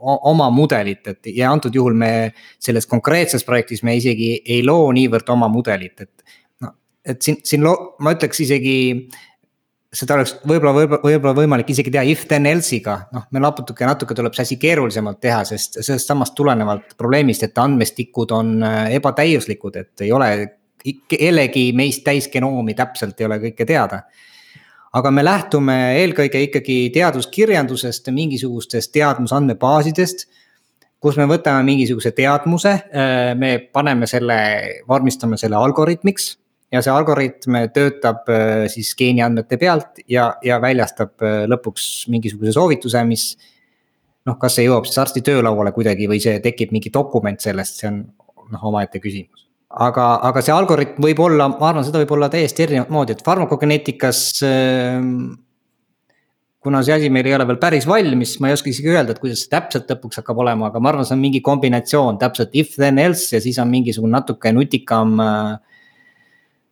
[0.02, 2.32] oma mudelit, et ja antud juhul me.
[2.60, 6.39] selles konkreetses projektis me isegi ei loo niivõrd oma mudelit, et
[7.06, 8.78] et siin, siin lo-, ma ütleks isegi.
[9.90, 14.14] seda oleks võib-olla, võib-olla, võib-olla võimalik isegi teha if then else'iga, noh, meil natuke, natuke
[14.14, 19.80] tuleb see asi keerulisemalt teha, sest sellest samast tulenevalt probleemist, et andmestikud on äh, ebatäiuslikud,
[19.82, 20.32] et ei ole
[21.10, 24.04] kellegi meist täisgenoomi täpselt ei ole kõike teada
[24.96, 30.28] aga me lähtume eelkõige ikkagi teaduskirjandusest ja mingisugustest teadmusandmebaasidest.
[31.00, 34.36] kus me võtame mingisuguse teadmuse, äh, me paneme selle,
[34.88, 36.34] vormistame selle algoritmiks
[36.74, 43.04] ja see algoritm töötab äh, siis geeniandmete pealt ja, ja väljastab äh, lõpuks mingisuguse soovituse,
[43.10, 43.32] mis.
[44.28, 47.90] noh, kas see jõuab siis arsti töölauale kuidagi või see tekib mingi dokument sellest, see
[47.90, 48.02] on
[48.54, 49.48] noh, omaette küsimus.
[49.70, 53.26] aga, aga see algoritm võib olla, ma arvan, seda võib olla täiesti erinevat moodi, et
[53.26, 55.08] farmakogeneetikas äh,
[56.60, 59.24] kuna see asi meil ei ole veel päris valmis, ma ei oska isegi öelda, et
[59.24, 62.76] kuidas see täpselt lõpuks hakkab olema, aga ma arvan, see on mingi kombinatsioon täpselt if
[62.76, 65.58] then else ja siis on mingisugune natuke nutikam äh,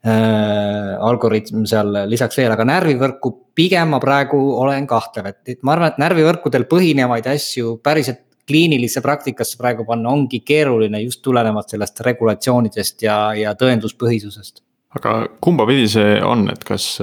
[0.08, 5.92] algoritm seal lisaks veel, aga närvivõrku pigem ma praegu olen kahtlev, et, et ma arvan,
[5.92, 13.04] et närvivõrkudel põhinevaid asju päriselt kliinilisse praktikasse praegu panna ongi keeruline just tulenevalt sellest regulatsioonidest
[13.04, 14.64] ja, ja tõenduspõhisusest.
[14.96, 16.94] aga kumba pidi see on, et kas,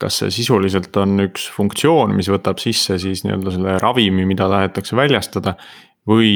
[0.00, 4.96] kas see sisuliselt on üks funktsioon, mis võtab sisse siis nii-öelda selle ravimi, mida tahetakse
[4.98, 5.56] väljastada
[6.08, 6.32] või,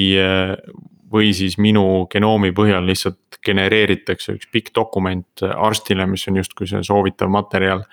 [1.13, 6.83] või siis minu genoomi põhjal lihtsalt genereeritakse üks pikk dokument arstile, mis on justkui see
[6.87, 7.85] soovitav materjal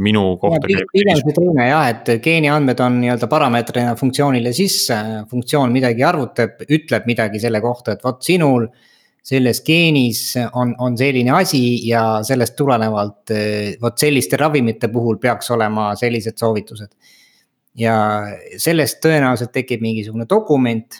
[0.00, 0.68] minu kohta.
[0.92, 4.96] pigem see teine jah, et geeniandmed on nii-öelda parameetrina funktsioonile sisse,
[5.30, 8.70] funktsioon midagi arvutab, ütleb midagi selle kohta, et vot sinul.
[9.22, 13.30] selles geenis on, on selline asi ja sellest tulenevalt
[13.80, 16.88] vot selliste ravimite puhul peaks olema sellised soovitused.
[17.78, 17.94] ja
[18.56, 20.98] sellest tõenäoliselt tekib mingisugune dokument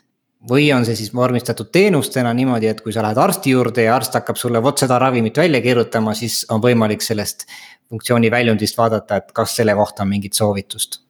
[0.49, 4.15] või on see siis vormistatud teenustena niimoodi, et kui sa lähed arsti juurde ja arst
[4.19, 7.47] hakkab sulle vot seda ravimit välja kirjutama, siis on võimalik sellest
[7.91, 11.01] funktsiooni väljundist vaadata, et kas selle kohta on mingit soovitust.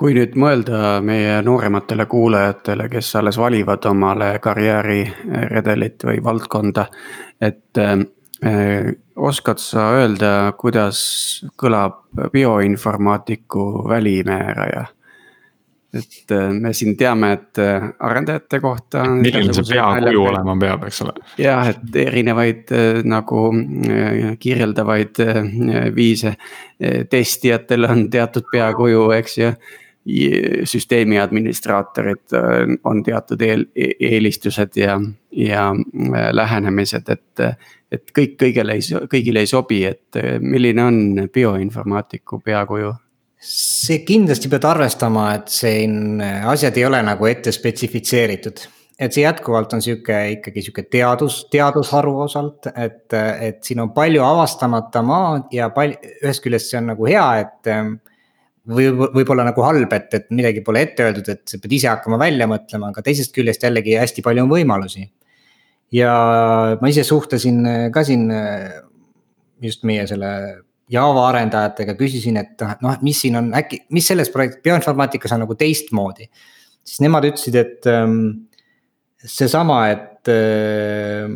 [0.00, 6.86] kui nüüd mõelda meie noorematele kuulajatele, kes alles valivad omale karjääriredelit või valdkonda,
[7.40, 7.98] et äh,
[9.16, 11.02] oskad sa öelda, kuidas
[11.60, 12.00] kõlab
[12.32, 14.86] bioinformaatiku välimääraja?
[15.94, 19.04] Et äh, me siin teame, et äh, arendajate kohta.
[19.10, 21.14] milline see peakuju olema peab, eks ole.
[21.40, 23.50] jah, et erinevaid äh, nagu
[24.40, 25.22] kirjeldavaid
[25.96, 26.36] viise.
[27.10, 29.52] testijatel on teatud peakuju, eks ju.
[30.64, 32.32] süsteemi administraatorid
[32.88, 34.94] on teatud eel, eelistused ja,
[35.36, 35.66] ja
[36.32, 37.60] lähenemised, et.
[37.92, 42.94] et kõik kõigile ei, kõigile ei sobi, et milline on bioinformaatiku peakuju
[43.40, 48.66] see kindlasti pead arvestama, et siin asjad ei ole nagu ette spetsifitseeritud.
[49.00, 54.20] et see jätkuvalt on sihuke ikkagi sihuke teadus, teadusharu osalt, et, et siin on palju
[54.20, 57.72] avastamata maad ja palju, ühest küljest see on nagu hea, et.
[58.70, 62.18] või võib-olla nagu halb, et, et midagi pole ette öeldud, et sa pead ise hakkama
[62.20, 65.08] välja mõtlema, aga teisest küljest jällegi hästi palju on võimalusi.
[65.96, 66.12] ja
[66.80, 68.28] ma ise suhtlesin ka siin
[69.64, 70.60] just meie selle
[70.90, 75.44] Java arendajatega küsisin, et noh, et mis siin on äkki, mis selles projektis, bioinformaatikas on
[75.44, 76.26] nagu teistmoodi.
[76.84, 78.48] siis nemad ütlesid, et ähm,
[79.22, 81.30] seesama, et äh,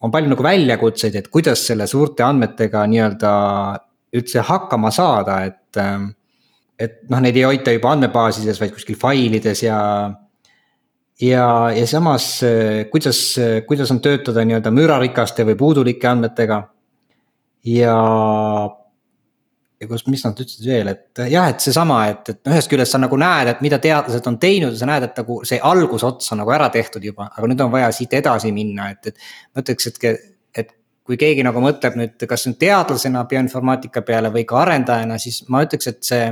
[0.00, 3.32] on palju nagu väljakutseid, et kuidas selle suurte andmetega nii-öelda
[4.14, 6.12] üldse hakkama saada, et äh,.
[6.78, 9.78] et noh, neid ei hoita juba andmebaasides, vaid kuskil failides ja
[11.22, 12.28] ja, ja samas
[12.90, 13.20] kuidas,
[13.66, 16.62] kuidas on töötada nii-öelda mürarikaste või puudulike andmetega.
[17.64, 17.94] ja
[19.84, 23.00] ja kus, mis nad ütlesid veel, et jah, et seesama, et, et ühest küljest sa
[23.02, 26.42] nagu näed, et mida teadlased on teinud ja sa näed, et nagu see algusots on
[26.42, 29.28] nagu ära tehtud juba, aga nüüd on vaja siit edasi minna, et, et.
[29.54, 30.24] ma ütleks, et,
[30.64, 30.72] et
[31.04, 35.62] kui keegi nagu mõtleb nüüd, kas nüüd teadlasena bioinformaatika peale või ka arendajana, siis ma
[35.66, 36.26] ütleks, et see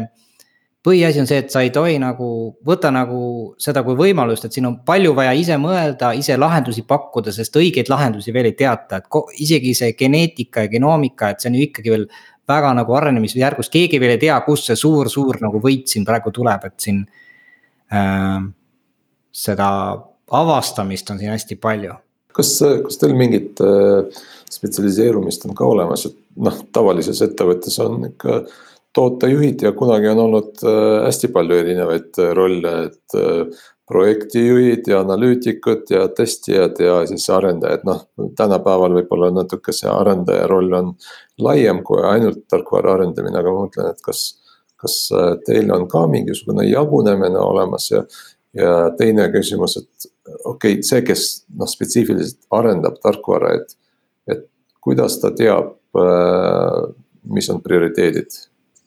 [0.82, 2.28] põhiasi on see, et sa ei tohi nagu
[2.66, 3.20] võtta nagu
[3.62, 7.90] seda kui võimalust, et siin on palju vaja ise mõelda, ise lahendusi pakkuda, sest õigeid
[7.92, 11.94] lahendusi veel ei teata, et isegi see geneetika ja genoomika, et see on ju ikkagi
[11.94, 12.08] veel
[12.52, 16.68] väga nagu arenemisjärgus, keegi veel ei tea, kust see suur-suur nagu võit siin praegu tuleb,
[16.68, 17.04] et siin
[17.92, 18.40] äh,.
[19.32, 19.68] seda
[20.32, 21.94] avastamist on siin hästi palju.
[22.32, 24.20] kas, kas teil mingit äh,
[24.52, 28.42] spetsialiseerumist on ka olemas, et noh, tavalises ettevõttes on ikka
[28.96, 35.00] tootejuhid ja kunagi on olnud äh, hästi palju erinevaid äh, rolle, et äh, projektijuhid ja
[35.02, 38.04] analüütikud ja testijad ja siis arendajad, noh
[38.38, 40.92] tänapäeval võib-olla natuke see arendaja roll on
[41.42, 44.22] laiem kui ainult tarkvara arendamine, aga ma mõtlen, et kas,
[44.80, 48.04] kas äh, teil on ka mingisugune jagunemine olemas ja,
[48.58, 50.08] ja teine küsimus, et
[50.44, 51.26] okei okay,, see, kes
[51.58, 53.76] noh, spetsiifiliselt arendab tarkvara, et,
[54.30, 54.46] et
[54.84, 56.80] kuidas ta teab, äh,
[57.32, 58.40] mis on prioriteedid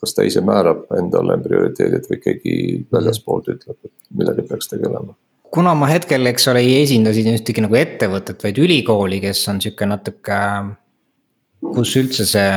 [0.06, 2.56] kas ta ise määrab endale prioriteedid või keegi
[2.94, 5.16] väljaspoolt ütleb, et millega peaks tegelema?
[5.56, 9.62] kuna ma hetkel, eks ole, ei esinda siin ühtegi nagu ettevõtet, vaid ülikooli, kes on
[9.64, 10.40] sihuke natuke,
[11.62, 12.52] kus üldse see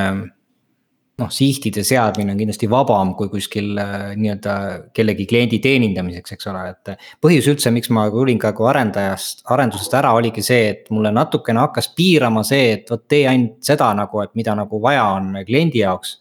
[1.19, 4.55] noh, sihtide seadmine on kindlasti vabam kui kuskil äh, nii-öelda
[4.95, 7.09] kellegi kliendi teenindamiseks, eks ole, et.
[7.25, 11.65] põhjus üldse, miks ma tulin ka kui arendajast, arendusest ära, oligi see, et mulle natukene
[11.67, 15.83] hakkas piirama see, et vot tee ainult seda nagu, et mida nagu vaja on kliendi
[15.83, 16.19] jaoks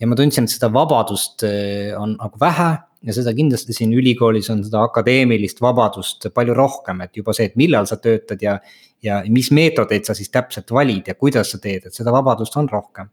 [0.00, 2.70] ja ma tundsin, et seda vabadust äh, on nagu vähe
[3.04, 7.58] ja seda kindlasti siin ülikoolis on seda akadeemilist vabadust palju rohkem, et juba see, et
[7.60, 8.56] millal sa töötad ja.
[9.04, 12.70] ja mis meetodeid sa siis täpselt valid ja kuidas sa teed, et seda vabadust on
[12.70, 13.12] rohkem.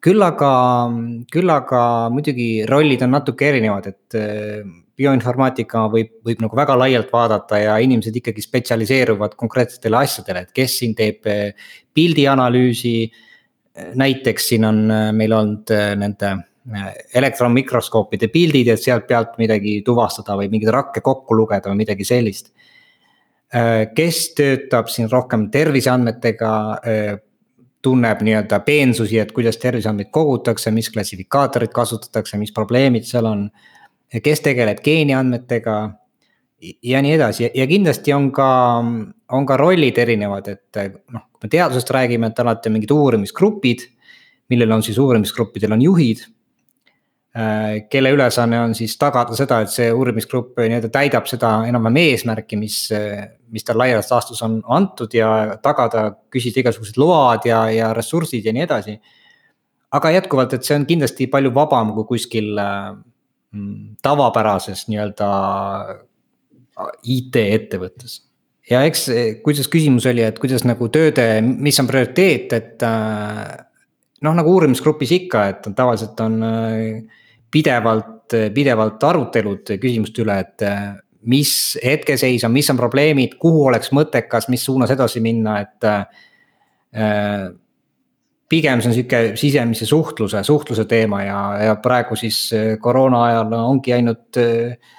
[0.00, 0.50] küll aga,
[1.32, 1.80] küll aga
[2.12, 4.62] muidugi rollid on natuke erinevad, et äh,
[4.96, 10.78] bioinformaatika võib, võib nagu väga laialt vaadata ja inimesed ikkagi spetsialiseeruvad konkreetsetele asjadele, et kes
[10.80, 12.94] siin teeb äh, pildianalüüsi
[13.96, 16.36] näiteks siin on äh, meil olnud nende
[17.14, 22.52] elektronmikroskoopide pildid, et sealt pealt midagi tuvastada või mingeid rakke kokku lugeda või midagi sellist.
[23.94, 26.52] kes töötab siin rohkem terviseandmetega,
[27.82, 33.50] tunneb nii-öelda peensusi, et kuidas terviseandmeid kogutakse, mis klassifikaatorit kasutatakse, mis probleemid seal on.
[34.22, 35.74] kes tegeleb geeniandmetega
[36.82, 38.48] ja nii edasi ja kindlasti on ka,
[39.32, 40.80] on ka rollid erinevad, et
[41.14, 43.86] noh, kui me teadusest räägime, et alati on mingid uurimisgrupid.
[44.50, 46.24] millel on siis uurimisgruppidel on juhid.
[47.30, 52.56] Äh, kelle ülesanne on siis tagada seda, et see uurimisgrupp nii-öelda täidab seda enam-vähem eesmärki,
[52.58, 52.78] mis,
[53.54, 55.28] mis tal laias laastus on antud ja
[55.62, 58.96] tagada, küsida igasugused load ja, ja ressursid ja nii edasi.
[59.94, 62.98] aga jätkuvalt, et see on kindlasti palju vabam kui kuskil äh,
[64.02, 65.30] tavapärases nii-öelda
[67.02, 68.20] IT-ettevõttes.
[68.70, 69.06] ja eks,
[69.46, 73.56] kuidas küsimus oli, et kuidas nagu tööde, mis on prioriteet, et äh,
[74.26, 77.18] noh, nagu uurimisgrupis ikka, et tavaliselt on äh,
[77.50, 78.16] pidevalt
[78.54, 80.62] pidevalt arutelud küsimuste üle, et
[81.28, 87.50] mis hetkeseis on, mis on probleemid, kuhu oleks mõttekas, mis suunas edasi minna, et äh,.
[88.50, 92.48] pigem see on sihuke sisemise suhtluse, suhtluse teema ja, ja praegu siis
[92.82, 94.96] koroona ajal ongi ainult äh,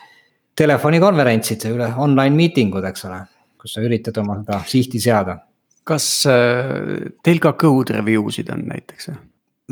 [0.55, 3.17] telefonikonverentsid üle online meeting ud, eks ole,
[3.59, 5.39] kus sa üritad oma seda sihti seada.
[5.83, 9.11] kas äh, teil ka code review sid on näiteks?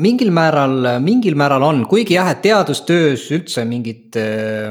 [0.00, 4.70] Mingil määral, mingil määral on, kuigi jah, et teadustöös üldse mingit äh,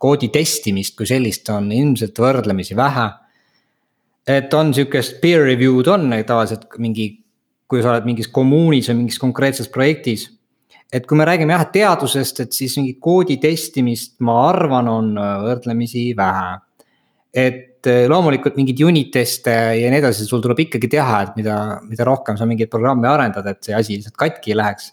[0.00, 3.08] koodi testimist kui sellist on ilmselt võrdlemisi vähe.
[4.26, 7.12] et on sihukest peer review'd on tavaliselt mingi,
[7.66, 10.26] kui sa oled mingis kommuunis või mingis konkreetses projektis
[10.92, 16.12] et kui me räägime jah teadusest, et siis mingit koodi testimist, ma arvan, on võrdlemisi
[16.16, 16.60] vähe.
[17.34, 21.56] et äh, loomulikult mingeid unit teste ja nii edasi, sul tuleb ikkagi teha, et mida,
[21.86, 24.92] mida rohkem sa mingeid programme arendad, et see asi lihtsalt katki ei läheks.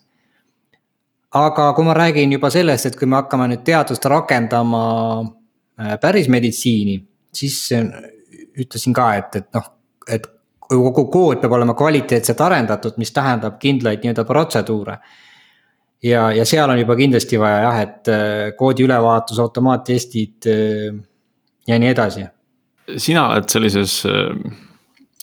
[1.34, 4.84] aga kui ma räägin juba sellest, et kui me hakkame nüüd teadust rakendama
[5.22, 7.00] äh, päris meditsiini,
[7.34, 9.72] siis ütlesin ka, et, et noh,
[10.08, 10.28] et
[10.70, 15.00] kogu kood peab olema kvaliteetselt arendatud, mis tähendab kindlaid nii-öelda protseduure
[16.04, 20.50] ja, ja seal on juba kindlasti vaja jah, et äh, koodi ülevaatus, automaattestid
[21.68, 22.26] ja nii edasi.
[22.98, 24.34] Sina oled sellises äh,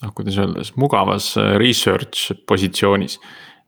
[0.01, 3.19] noh, kuidas öelda siis mugavas research positsioonis.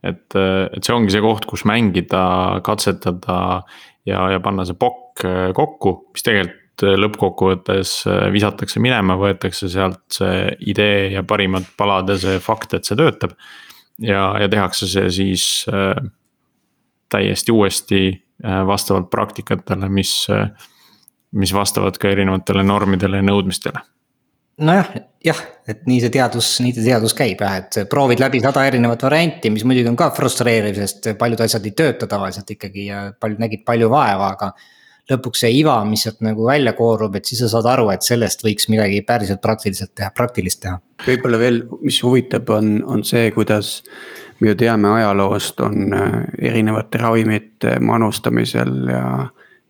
[0.04, 2.24] et, et see ongi see koht, kus mängida,
[2.66, 3.38] katsetada
[4.04, 5.24] ja, ja panna see pokk
[5.56, 6.60] kokku, mis tegelikult
[6.98, 7.92] lõppkokkuvõttes
[8.34, 13.36] visatakse minema, võetakse sealt see idee ja parimad palad ja see fakt, et see töötab.
[14.02, 15.46] ja, ja tehakse see siis
[17.14, 18.00] täiesti uuesti
[18.44, 20.50] äh, vastavalt praktikatele, mis, äh,
[21.34, 23.82] mis vastavad ka erinevatele normidele ja nõudmistele
[24.62, 24.90] nojah,
[25.24, 29.02] jah, et nii see teadus, nii see teadus käib jah, et proovid läbi sada erinevat
[29.06, 33.42] varianti, mis muidugi on ka frustreeriv, sest paljud asjad ei tööta tavaliselt ikkagi ja paljud
[33.42, 34.52] nägid palju vaeva, aga.
[35.10, 38.44] lõpuks see iva, mis sealt nagu välja koorub, et siis sa saad aru, et sellest
[38.46, 40.78] võiks midagi päriselt praktiliselt teha, praktilist teha.
[41.04, 43.82] võib-olla veel, mis huvitab, on, on see, kuidas
[44.40, 46.20] me ju teame ajaloost on äh,
[46.50, 49.08] erinevate ravimite manustamisel ja.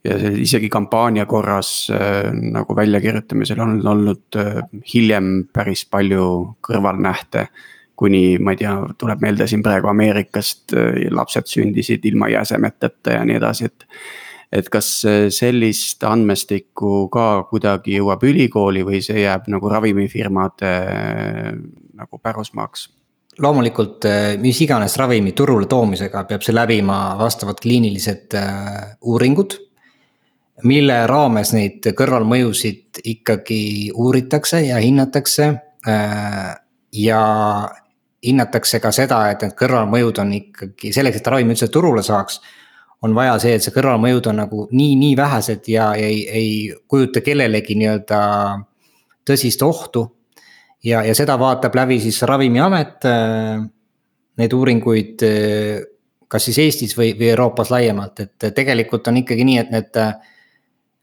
[0.04, 4.60] Ja see isegi kampaania korras äh, nagu väljakirjutamisel on olnud äh,
[4.94, 6.26] hiljem päris palju
[6.64, 7.48] kõrvalnähte
[7.96, 10.74] kuni ma ei tea, tuleb meelde siin praegu Ameerikast
[11.14, 13.86] lapsed sündisid ilma jäsemeteta ja nii edasi, et.
[14.54, 14.88] et kas
[15.34, 20.72] sellist andmestikku ka kuidagi jõuab ülikooli või see jääb nagu ravimifirmade
[21.94, 22.88] nagu pärusmaaks?
[23.38, 24.06] loomulikult
[24.42, 28.34] mis iganes ravimi turule toomisega peab see läbima vastavad kliinilised
[29.02, 29.56] uuringud.
[30.62, 35.48] Mille raames neid kõrvalmõjusid ikkagi uuritakse ja hinnatakse.
[35.88, 36.52] Eh,
[36.94, 37.22] ja
[38.24, 42.40] hinnatakse ka seda, et need kõrvalmõjud on ikkagi selleks, et ravim üldse turule saaks.
[43.04, 46.52] on vaja see, et see kõrvalmõjud on nagu nii, nii vähesed ja ei, ei
[46.88, 48.20] kujuta kellelegi nii-öelda
[49.28, 50.06] tõsist ohtu
[50.84, 53.04] ja, ja seda vaatab läbi siis Ravimiamet.
[53.04, 53.66] Äh,
[54.40, 55.84] neid uuringuid, äh,
[56.28, 60.00] kas siis Eestis või, või Euroopas laiemalt, et tegelikult on ikkagi nii, et need.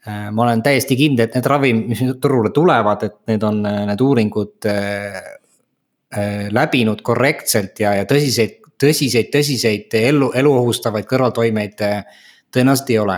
[0.07, 4.01] Äh, ma olen täiesti kindel, et need ravimid, mis turule tulevad, et need on need
[4.01, 4.71] uuringud
[6.51, 11.77] läbinud korrektselt ja, ja tõsiseid, tõsiseid, tõsiseid elu, elu ohustavaid kõrvaltoimeid
[12.51, 13.15] tõenäoliselt ei ole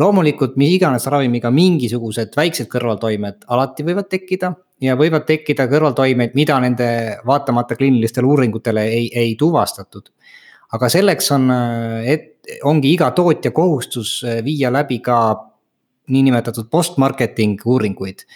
[0.00, 4.52] loomulikult mis iganes ravimiga mingisugused väiksed kõrvaltoimed alati võivad tekkida
[4.82, 6.88] ja võivad tekkida kõrvaltoimeid, mida nende
[7.26, 10.08] vaatamata kliinilistele uuringutele ei, ei tuvastatud.
[10.72, 11.50] aga selleks on,
[12.04, 15.18] et ongi iga tootja kohustus viia läbi ka
[16.10, 18.26] niinimetatud post-marketing uuringuid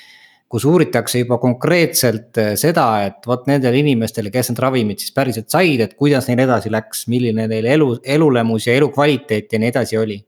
[0.46, 5.80] kus uuritakse juba konkreetselt seda, et vot nendele inimestele, kes need ravimid siis päriselt said,
[5.82, 10.20] et kuidas neil edasi läks, milline neil elu, elulemus ja elukvaliteet ja nii edasi oli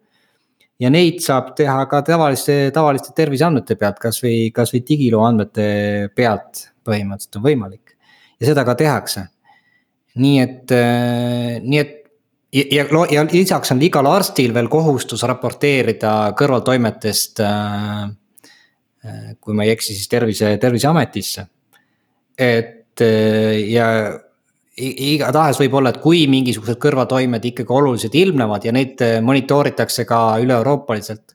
[0.82, 5.66] ja neid saab teha ka tavaliste, tavaliste terviseandmete pealt, kasvõi, kasvõi digiloo andmete
[6.16, 7.97] pealt põhimõtteliselt on võimalik.
[8.41, 9.28] ja seda ka tehakse.
[10.18, 11.97] nii et, äh, nii et
[12.53, 18.09] ja, ja, lisaks on igal arstil veel kohustus raporteerida kõrvaltoimetest äh,.
[19.05, 21.46] äh kui ma ei eksi, siis tervise, terviseametisse.
[22.38, 23.88] et äh, ja
[24.78, 31.34] igatahes võib olla, et kui mingisugused kõrvaltoimed ikkagi oluliselt ilmnevad ja neid monitooritakse ka üle-euroopaliselt.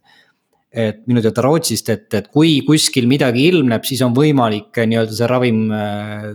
[0.73, 5.27] et minu teada Rootsist, et, et kui kuskil midagi ilmneb, siis on võimalik nii-öelda see
[5.29, 5.59] ravim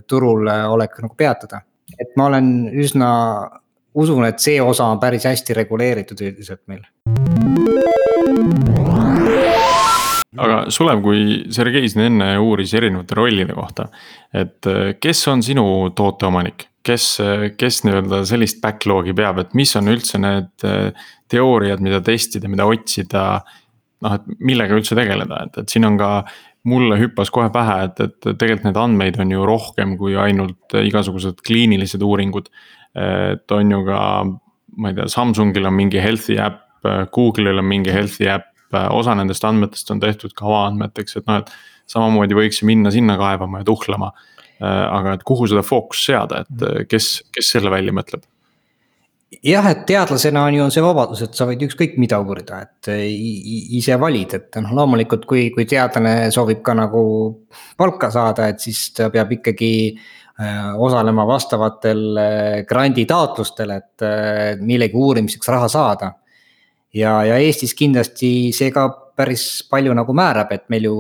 [0.07, 1.63] turul olek nagu peatada.
[1.99, 3.09] et ma olen üsna,
[3.95, 6.85] usun, et see osa on päris hästi reguleeritud üldiselt meil
[10.39, 11.21] aga Sulev, kui
[11.55, 13.89] Sergei siin enne uuris erinevate rollide kohta,
[14.37, 14.69] et
[15.01, 15.65] kes on sinu
[15.97, 17.07] tooteomanik, kes,
[17.59, 20.69] kes nii-öelda sellist backlog'i peab, et mis on üldse need
[21.33, 23.25] teooriad, mida testida, mida otsida.
[23.99, 26.09] noh, et millega üldse tegeleda, et, et siin on ka
[26.69, 31.41] mulle hüppas kohe pähe, et, et tegelikult neid andmeid on ju rohkem kui ainult igasugused
[31.47, 32.47] kliinilised uuringud.
[32.99, 34.01] Et on ju ka,
[34.79, 36.65] ma ei tea, Samsungil on mingi health'i äpp,
[37.15, 38.51] Google'il on mingi health'i äpp,
[38.93, 41.53] osa nendest andmetest on tehtud ka avaandmeteks, et noh, et
[41.89, 44.11] samamoodi võiks ju minna sinna kaevama ja tuhlama.
[44.59, 48.27] Aga et kuhu seda fookust seada, et kes, kes selle välja mõtleb?
[49.45, 52.89] jah, et teadlasena on ju see vabadus, et sa võid ükskõik mida uurida, et
[53.77, 57.03] ise valid, et noh, loomulikult kui, kui teadlane soovib ka nagu
[57.79, 59.71] palka saada, et siis ta peab ikkagi
[60.79, 62.03] osalema vastavatel
[62.69, 64.05] granditaotlustel, et
[64.63, 66.13] millegi uurimiseks raha saada.
[66.95, 68.87] ja, ja Eestis kindlasti see ka
[69.19, 70.95] päris palju nagu määrab, et meil ju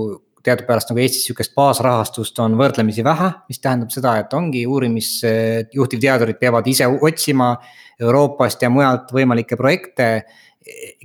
[0.45, 5.11] teadupärast nagu Eestis sihukest baasrahastust on võrdlemisi vähe, mis tähendab seda, et ongi uurimis,
[5.75, 7.53] juhtivteadurid peavad ise otsima
[8.01, 10.11] Euroopast ja mujalt võimalikke projekte.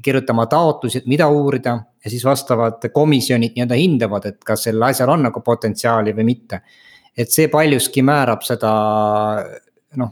[0.03, 5.09] kirjutama taotlusi, et mida uurida ja siis vastavad komisjonid nii-öelda hindavad, et kas sellel asjal
[5.13, 6.59] on nagu potentsiaali või mitte.
[7.18, 8.72] Et see paljuski määrab seda
[9.99, 10.11] noh,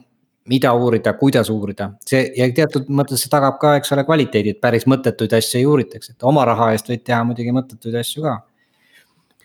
[0.50, 4.62] mida uurida, kuidas uurida, see ja teatud mõttes see tagab ka, eks ole, kvaliteedi, et
[4.64, 8.40] päris mõttetuid asju ei uuritaks, et oma raha eest võid teha muidugi mõttetuid asju ka.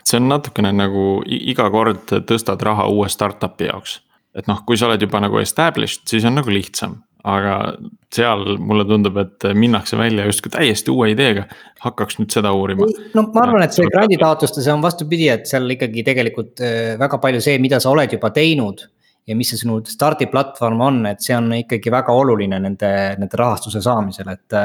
[0.05, 4.01] see on natukene nagu iga kord tõstad raha uue startup'i jaoks.
[4.35, 7.55] et noh, kui sa oled juba nagu established, siis on nagu lihtsam, aga
[8.15, 11.47] seal mulle tundub, et minnakse välja justkui täiesti uue ideega,
[11.83, 12.87] hakkaks nüüd seda uurima.
[13.15, 17.19] no ma arvan, et see granditaotluste, see on vastupidi, et seal ikkagi tegelikult äh, väga
[17.23, 18.87] palju see, mida sa oled juba teinud
[19.27, 23.83] ja mis see sinu stardiplatvorm on, et see on ikkagi väga oluline nende, nende rahastuse
[23.85, 24.61] saamisel, et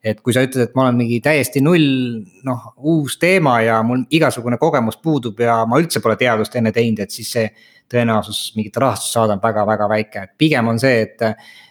[0.00, 4.06] et kui sa ütled, et ma olen mingi täiesti null, noh, uus teema ja mul
[4.16, 7.50] igasugune kogemus puudub ja ma üldse pole teadust enne teinud, et siis see.
[7.90, 11.24] tõenäosus mingit rahastust saada on väga-väga väike, et pigem on see, et,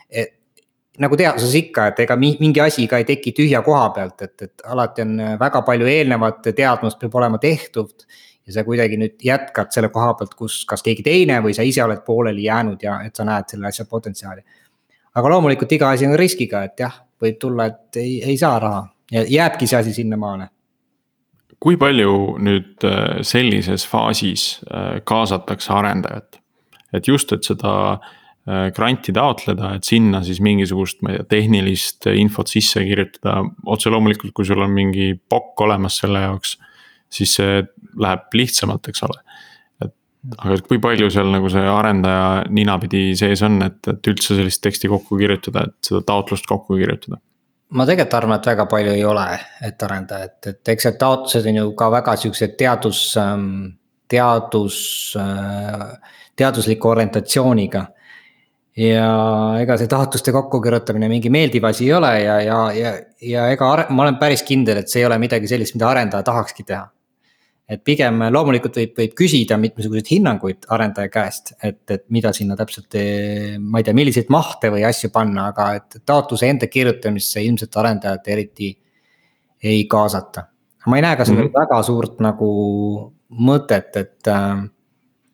[0.10, 0.40] et
[1.00, 4.66] nagu teaduses ikka, et ega mingi asi ka ei teki tühja koha pealt, et, et
[4.68, 8.08] alati on väga palju eelnevat teadmust peab olema tehtud.
[8.50, 11.84] ja sa kuidagi nüüd jätkad selle koha pealt, kus kas keegi teine või sa ise
[11.84, 14.42] oled pooleli jäänud ja et sa näed selle asja potentsiaali.
[15.16, 18.88] aga loomulikult iga asi on riskiga, et jah, võib tulla, et ei, ei saa raha
[19.12, 20.50] ja jääbki see asi sinnamaale.
[21.60, 26.42] kui palju nüüd äh, sellises faasis äh, kaasatakse arendajat?
[26.94, 28.16] et just, et seda äh,
[28.74, 34.34] granti taotleda, et sinna siis mingisugust, ma ei tea, tehnilist infot sisse kirjutada, otse loomulikult,
[34.34, 36.58] kui sul on mingi POC olemas selle jaoks.
[37.10, 37.62] siis see
[37.98, 39.22] läheb lihtsamalt, eks ole
[39.86, 44.62] et aga kui palju seal nagu see arendaja ninapidi sees on, et, et üldse sellist
[44.66, 47.22] teksti kokku kirjutada, et seda taotlust kokku kirjutada?
[47.70, 49.26] ma tegelikult arvan, et väga palju ei ole,
[49.66, 53.76] et arendada, et, et eks need taotlused on ju ka väga siuksed teadus, ähm,
[54.10, 54.80] teadus,
[55.22, 57.86] äh, teadusliku orientatsiooniga.
[58.78, 59.10] Ja
[59.62, 64.06] ega see taotluste kokkukirjutamine mingi meeldiv asi ei ole ja, ja, ja, ja ega ma
[64.06, 66.86] olen päris kindel, et see ei ole midagi sellist, mida arendaja tahakski teha
[67.70, 72.98] et pigem loomulikult võib, võib küsida mitmesuguseid hinnanguid arendaja käest, et, et mida sinna täpselt,
[73.62, 78.32] ma ei tea, milliseid mahte või asju panna, aga et taotluse enda kirjutamisse ilmselt arendajat
[78.34, 78.72] eriti
[79.70, 80.48] ei kaasata.
[80.88, 81.62] ma ei näe ka sellel mm -hmm.
[81.62, 82.50] väga suurt nagu
[83.30, 84.64] mõtet, et äh,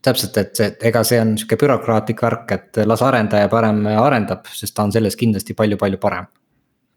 [0.06, 4.76] täpselt, et see, ega see on sihuke bürokraatlik värk, et las arendaja parem arendab, sest
[4.78, 6.30] ta on selles kindlasti palju-palju parem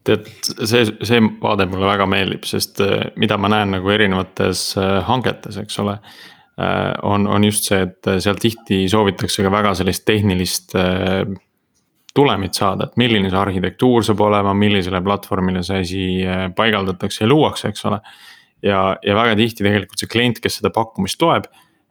[0.08, 4.98] tead, see, see vaade mulle väga meeldib, sest äh, mida ma näen nagu erinevates äh,
[5.08, 5.98] hangetes, eks ole.
[6.58, 10.74] Äh, on, on just see, et seal tihti soovitakse ka väga sellist tehnilist
[12.18, 16.02] tulemit saada, et milline see arhitektuur saab olema, millisele platvormile see asi
[16.56, 18.00] paigaldatakse ja luuakse, eks ole.
[18.64, 21.46] ja, ja väga tihti tegelikult see klient, kes seda pakkumist loeb,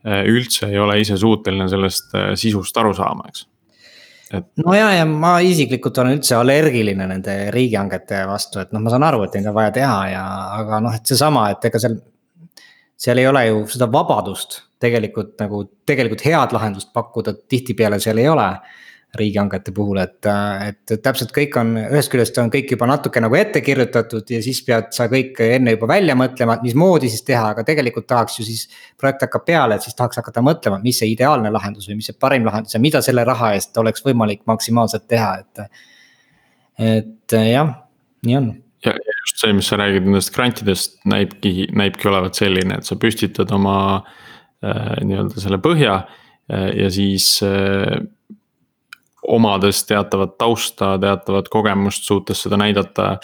[0.06, 3.48] üldse ei ole ise suuteline sellest sisust aru saama, eks
[4.34, 4.48] et.
[4.64, 9.06] no ja, ja ma isiklikult olen üldse allergiline nende riigihangete vastu, et noh, ma saan
[9.08, 10.24] aru, et neid on vaja teha ja,
[10.60, 12.00] aga noh, et seesama, et ega seal.
[12.98, 18.30] seal ei ole ju seda vabadust tegelikult nagu tegelikult head lahendust pakkuda, tihtipeale seal ei
[18.30, 18.48] ole
[19.16, 20.28] riigihangete puhul, et,
[20.68, 24.60] et täpselt kõik on, ühest küljest on kõik juba natuke nagu ette kirjutatud ja siis
[24.68, 28.46] pead sa kõik enne juba välja mõtlema, et mismoodi siis teha, aga tegelikult tahaks ju
[28.48, 28.68] siis.
[29.00, 32.20] projekt hakkab peale, et siis tahaks hakata mõtlema, mis see ideaalne lahendus või mis see
[32.20, 35.84] parim lahendus ja mida selle raha eest oleks võimalik maksimaalselt teha, et.
[36.78, 37.74] et jah,
[38.28, 38.54] nii on
[38.86, 43.52] ja just see, mis sa räägid nendest grantidest näibki, näibki olevat selline, et sa püstitad
[43.56, 47.98] oma äh, nii-öelda selle põhja äh, ja siis äh,
[49.28, 53.18] omades teatavat tausta, teatavat kogemust, suutes seda näidata.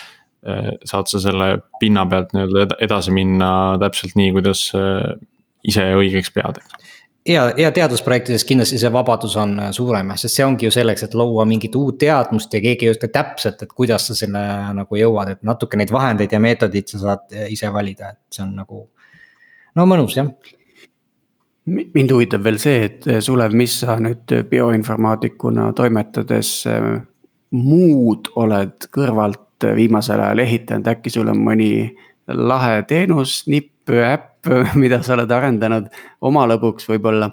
[0.43, 5.13] Eh, saad sa selle pinna pealt nii-öelda edasi minna täpselt nii, kuidas eh,
[5.63, 6.59] ise õigeks pead,
[7.27, 11.15] ja, ja teadusprojektides kindlasti see vabadus on äh, suurem, sest see ongi ju selleks, et
[11.17, 14.41] luua mingit uut teadmust ja keegi ei oska täpselt, et kuidas sa selle
[14.75, 18.51] nagu jõuad, et natuke neid vahendeid ja meetodeid sa saad ise valida, et see on
[18.59, 18.83] nagu.
[19.79, 20.29] no mõnus jah.
[21.65, 26.55] Mind huvitab veel see, et äh, Sulev, mis sa nüüd bioinformaatikuna toimetades
[27.53, 31.69] muud oled kõrvalt viimasel ajal ehitanud, äkki sul on mõni
[32.27, 34.49] lahe teenus, nipp, äpp,
[34.81, 35.87] mida sa oled arendanud
[36.21, 37.31] oma lõbuks võib-olla?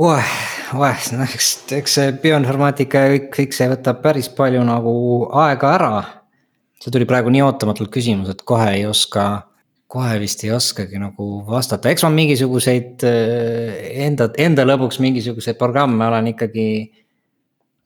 [0.00, 0.32] oeh,
[0.80, 4.94] oeh, noh eks, eks see bioinformaatika ja kõik, kõik see võtab päris palju nagu
[5.42, 5.92] aega ära.
[6.80, 9.26] see tuli praegu nii ootamatult küsimus, et kohe ei oska,
[9.90, 16.06] kohe vist ei oskagi nagu vastata, eks ma mingisuguseid eh, enda, enda lõbuks mingisuguseid programme
[16.06, 16.66] olen ikkagi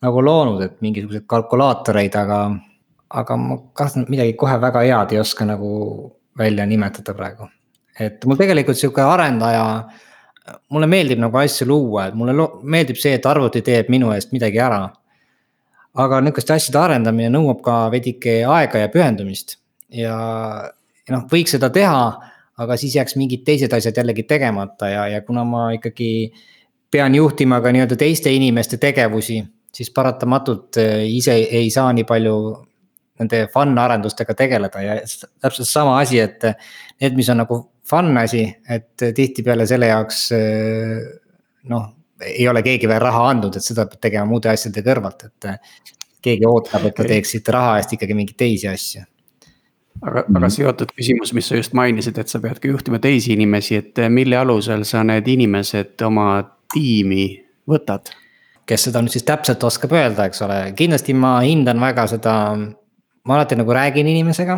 [0.05, 2.40] nagu loonud, et mingisuguseid kalkulaatoreid, aga,
[3.22, 5.70] aga ma kahtlen, midagi kohe väga head ei oska nagu
[6.38, 7.48] välja nimetada praegu.
[8.00, 9.64] Et mul tegelikult sihuke arendaja,
[10.74, 14.61] mulle meeldib nagu asju luua, et mulle meeldib see, et arvuti teeb minu eest midagi
[14.61, 14.84] ära.
[15.94, 19.61] aga nihukeste asjade arendamine nõuab ka veidike aega ja pühendumist.
[19.94, 20.16] Ja,
[21.09, 22.05] ja noh, võiks seda teha,
[22.64, 26.11] aga siis jääks mingid teised asjad jällegi tegemata ja, ja kuna ma ikkagi
[26.90, 29.40] pean juhtima ka nii-öelda teiste inimeste tegevusi,
[29.74, 32.38] siis paratamatult eh, ise ei saa nii palju
[33.20, 34.96] nende fun arendustega tegeleda ja
[35.42, 36.42] täpselt sama asi, et
[37.00, 40.24] need, mis on nagu fun asi, et tihtipeale selle jaoks
[41.70, 41.84] noh,
[42.24, 45.50] ei ole keegi veel raha andnud, et seda peab tegema muude asjade kõrvalt, et.
[46.24, 49.02] keegi ootab, et te teeksite raha eest ikkagi mingeid teisi asju.
[50.03, 50.53] Aga, aga mhm.
[50.57, 54.38] seotud küsimus, mis sa just mainisid, et sa pead ka juhtima teisi inimesi, et mille
[54.40, 56.28] alusel sa need inimesed oma
[56.74, 57.26] tiimi
[57.70, 58.12] võtad?
[58.64, 63.34] kes seda nüüd siis täpselt oskab öelda, eks ole, kindlasti ma hindan väga seda, ma
[63.36, 64.57] alati nagu räägin inimesega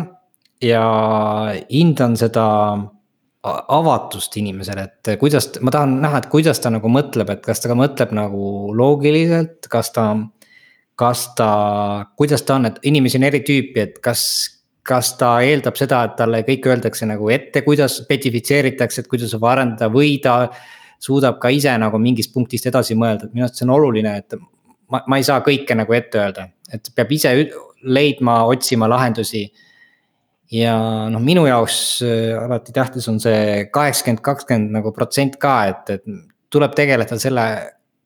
[0.63, 0.83] ja
[1.67, 2.45] hindan seda
[3.47, 7.71] avatust inimesele, et kuidas, ma tahan näha, et kuidas ta nagu mõtleb, et kas ta
[7.71, 10.09] ka mõtleb nagu loogiliselt, kas ta.
[10.97, 11.47] kas ta,
[12.17, 14.23] kuidas ta on, et inimesi on eri tüüpi, et kas,
[14.87, 19.47] kas ta eeldab seda, et talle kõik öeldakse nagu ette, kuidas spetsifitseeritakse, et kuidas saab
[19.51, 20.47] arendada või ta.
[20.97, 24.33] suudab ka ise nagu mingist punktist edasi mõelda, et minu arust see on oluline, et
[24.89, 27.33] ma, ma ei saa kõike nagu ette öelda, et peab ise
[27.83, 29.43] leidma, otsima lahendusi
[30.51, 30.73] ja
[31.11, 36.03] noh, minu jaoks äh, alati tähtis on see kaheksakümmend, kakskümmend nagu protsent ka, et, et
[36.53, 37.47] tuleb tegeleda selle,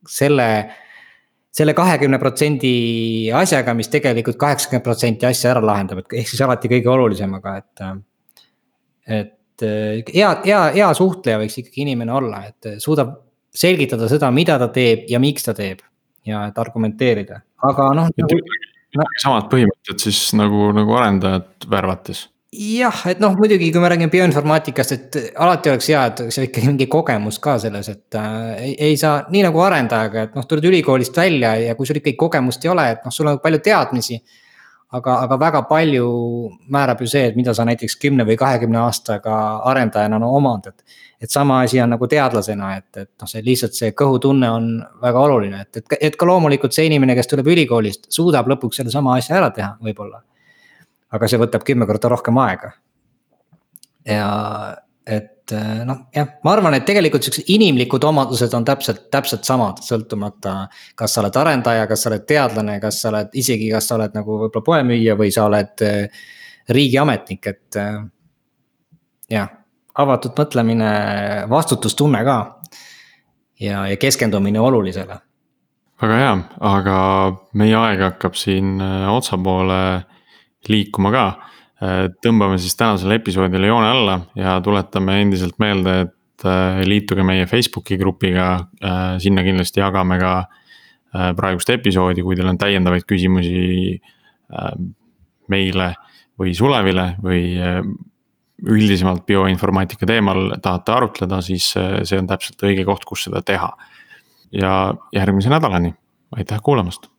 [0.09, 0.47] selle.
[1.51, 2.71] Selle kahekümne protsendi
[3.35, 7.85] asjaga, mis tegelikult kaheksakümmend protsenti asja ära lahendab, et ehk siis alati kõige olulisemaga, et.
[9.19, 13.11] et hea, hea, hea suhtleja võiks ikkagi inimene olla, et suudab
[13.53, 15.83] selgitada seda, mida ta teeb ja miks ta teeb.
[16.25, 19.05] ja et argumenteerida, aga noh no..
[19.21, 24.91] samad põhimõtted siis nagu, nagu arendajat värvates jah, et noh, muidugi, kui me räägime bioinformaatikast,
[24.91, 28.97] et alati oleks hea, et seal ikkagi mingi kogemus ka selles, et äh, ei, ei
[28.99, 32.71] saa nii nagu arendajaga, et noh, tuled ülikoolist välja ja kui sul ikkagi kogemust ei
[32.73, 34.21] ole, et noh, sul on palju teadmisi.
[34.91, 36.07] aga, aga väga palju
[36.67, 39.35] määrab ju see, et mida sa näiteks kümne või kahekümne aastaga
[39.71, 40.83] arendajana no, omandad.
[41.21, 44.67] et sama asi on nagu teadlasena, et, et noh, see lihtsalt see kõhutunne on
[45.01, 49.15] väga oluline, et, et, et ka loomulikult see inimene, kes tuleb ülikoolist, suudab lõpuks sellesama
[49.15, 50.19] asja ära teha, võib-olla
[51.11, 52.71] aga see võtab kümme korda rohkem aega.
[54.05, 54.29] ja
[55.05, 59.81] et eh, noh, jah, ma arvan, et tegelikult siuksed inimlikud omadused on täpselt, täpselt samad,
[59.85, 60.67] sõltumata.
[60.95, 64.13] kas sa oled arendaja, kas sa oled teadlane, kas sa oled isegi, kas sa oled
[64.17, 66.21] nagu võib-olla poemüüja või sa oled eh,
[66.69, 67.81] riigiametnik, et.
[67.81, 67.99] Eh,
[69.31, 69.51] jah,
[70.01, 70.93] avatud mõtlemine,
[71.51, 72.37] vastutustunne ka.
[73.59, 75.19] ja, ja keskendumine olulisele
[76.01, 76.31] väga hea,
[76.65, 76.95] aga
[77.53, 79.81] meie aeg hakkab siin otsapoole
[80.69, 81.25] liikuma ka.
[81.81, 87.47] Äh, tõmbame siis tänasele episoodile joone alla ja tuletame endiselt meelde, et äh, liituge meie
[87.49, 88.51] Facebooki grupiga,
[88.83, 90.33] äh, sinna kindlasti jagame ka
[91.11, 93.97] praegust episoodi, kui teil on täiendavaid küsimusi
[95.51, 95.89] meile
[96.39, 97.41] või Sulevile või
[98.63, 103.73] üldisemalt bioinformaatika teemal tahate arutleda, siis see on täpselt õige koht, kus seda teha.
[104.55, 105.91] ja järgmise nädalani,
[106.39, 107.11] aitäh kuulamast.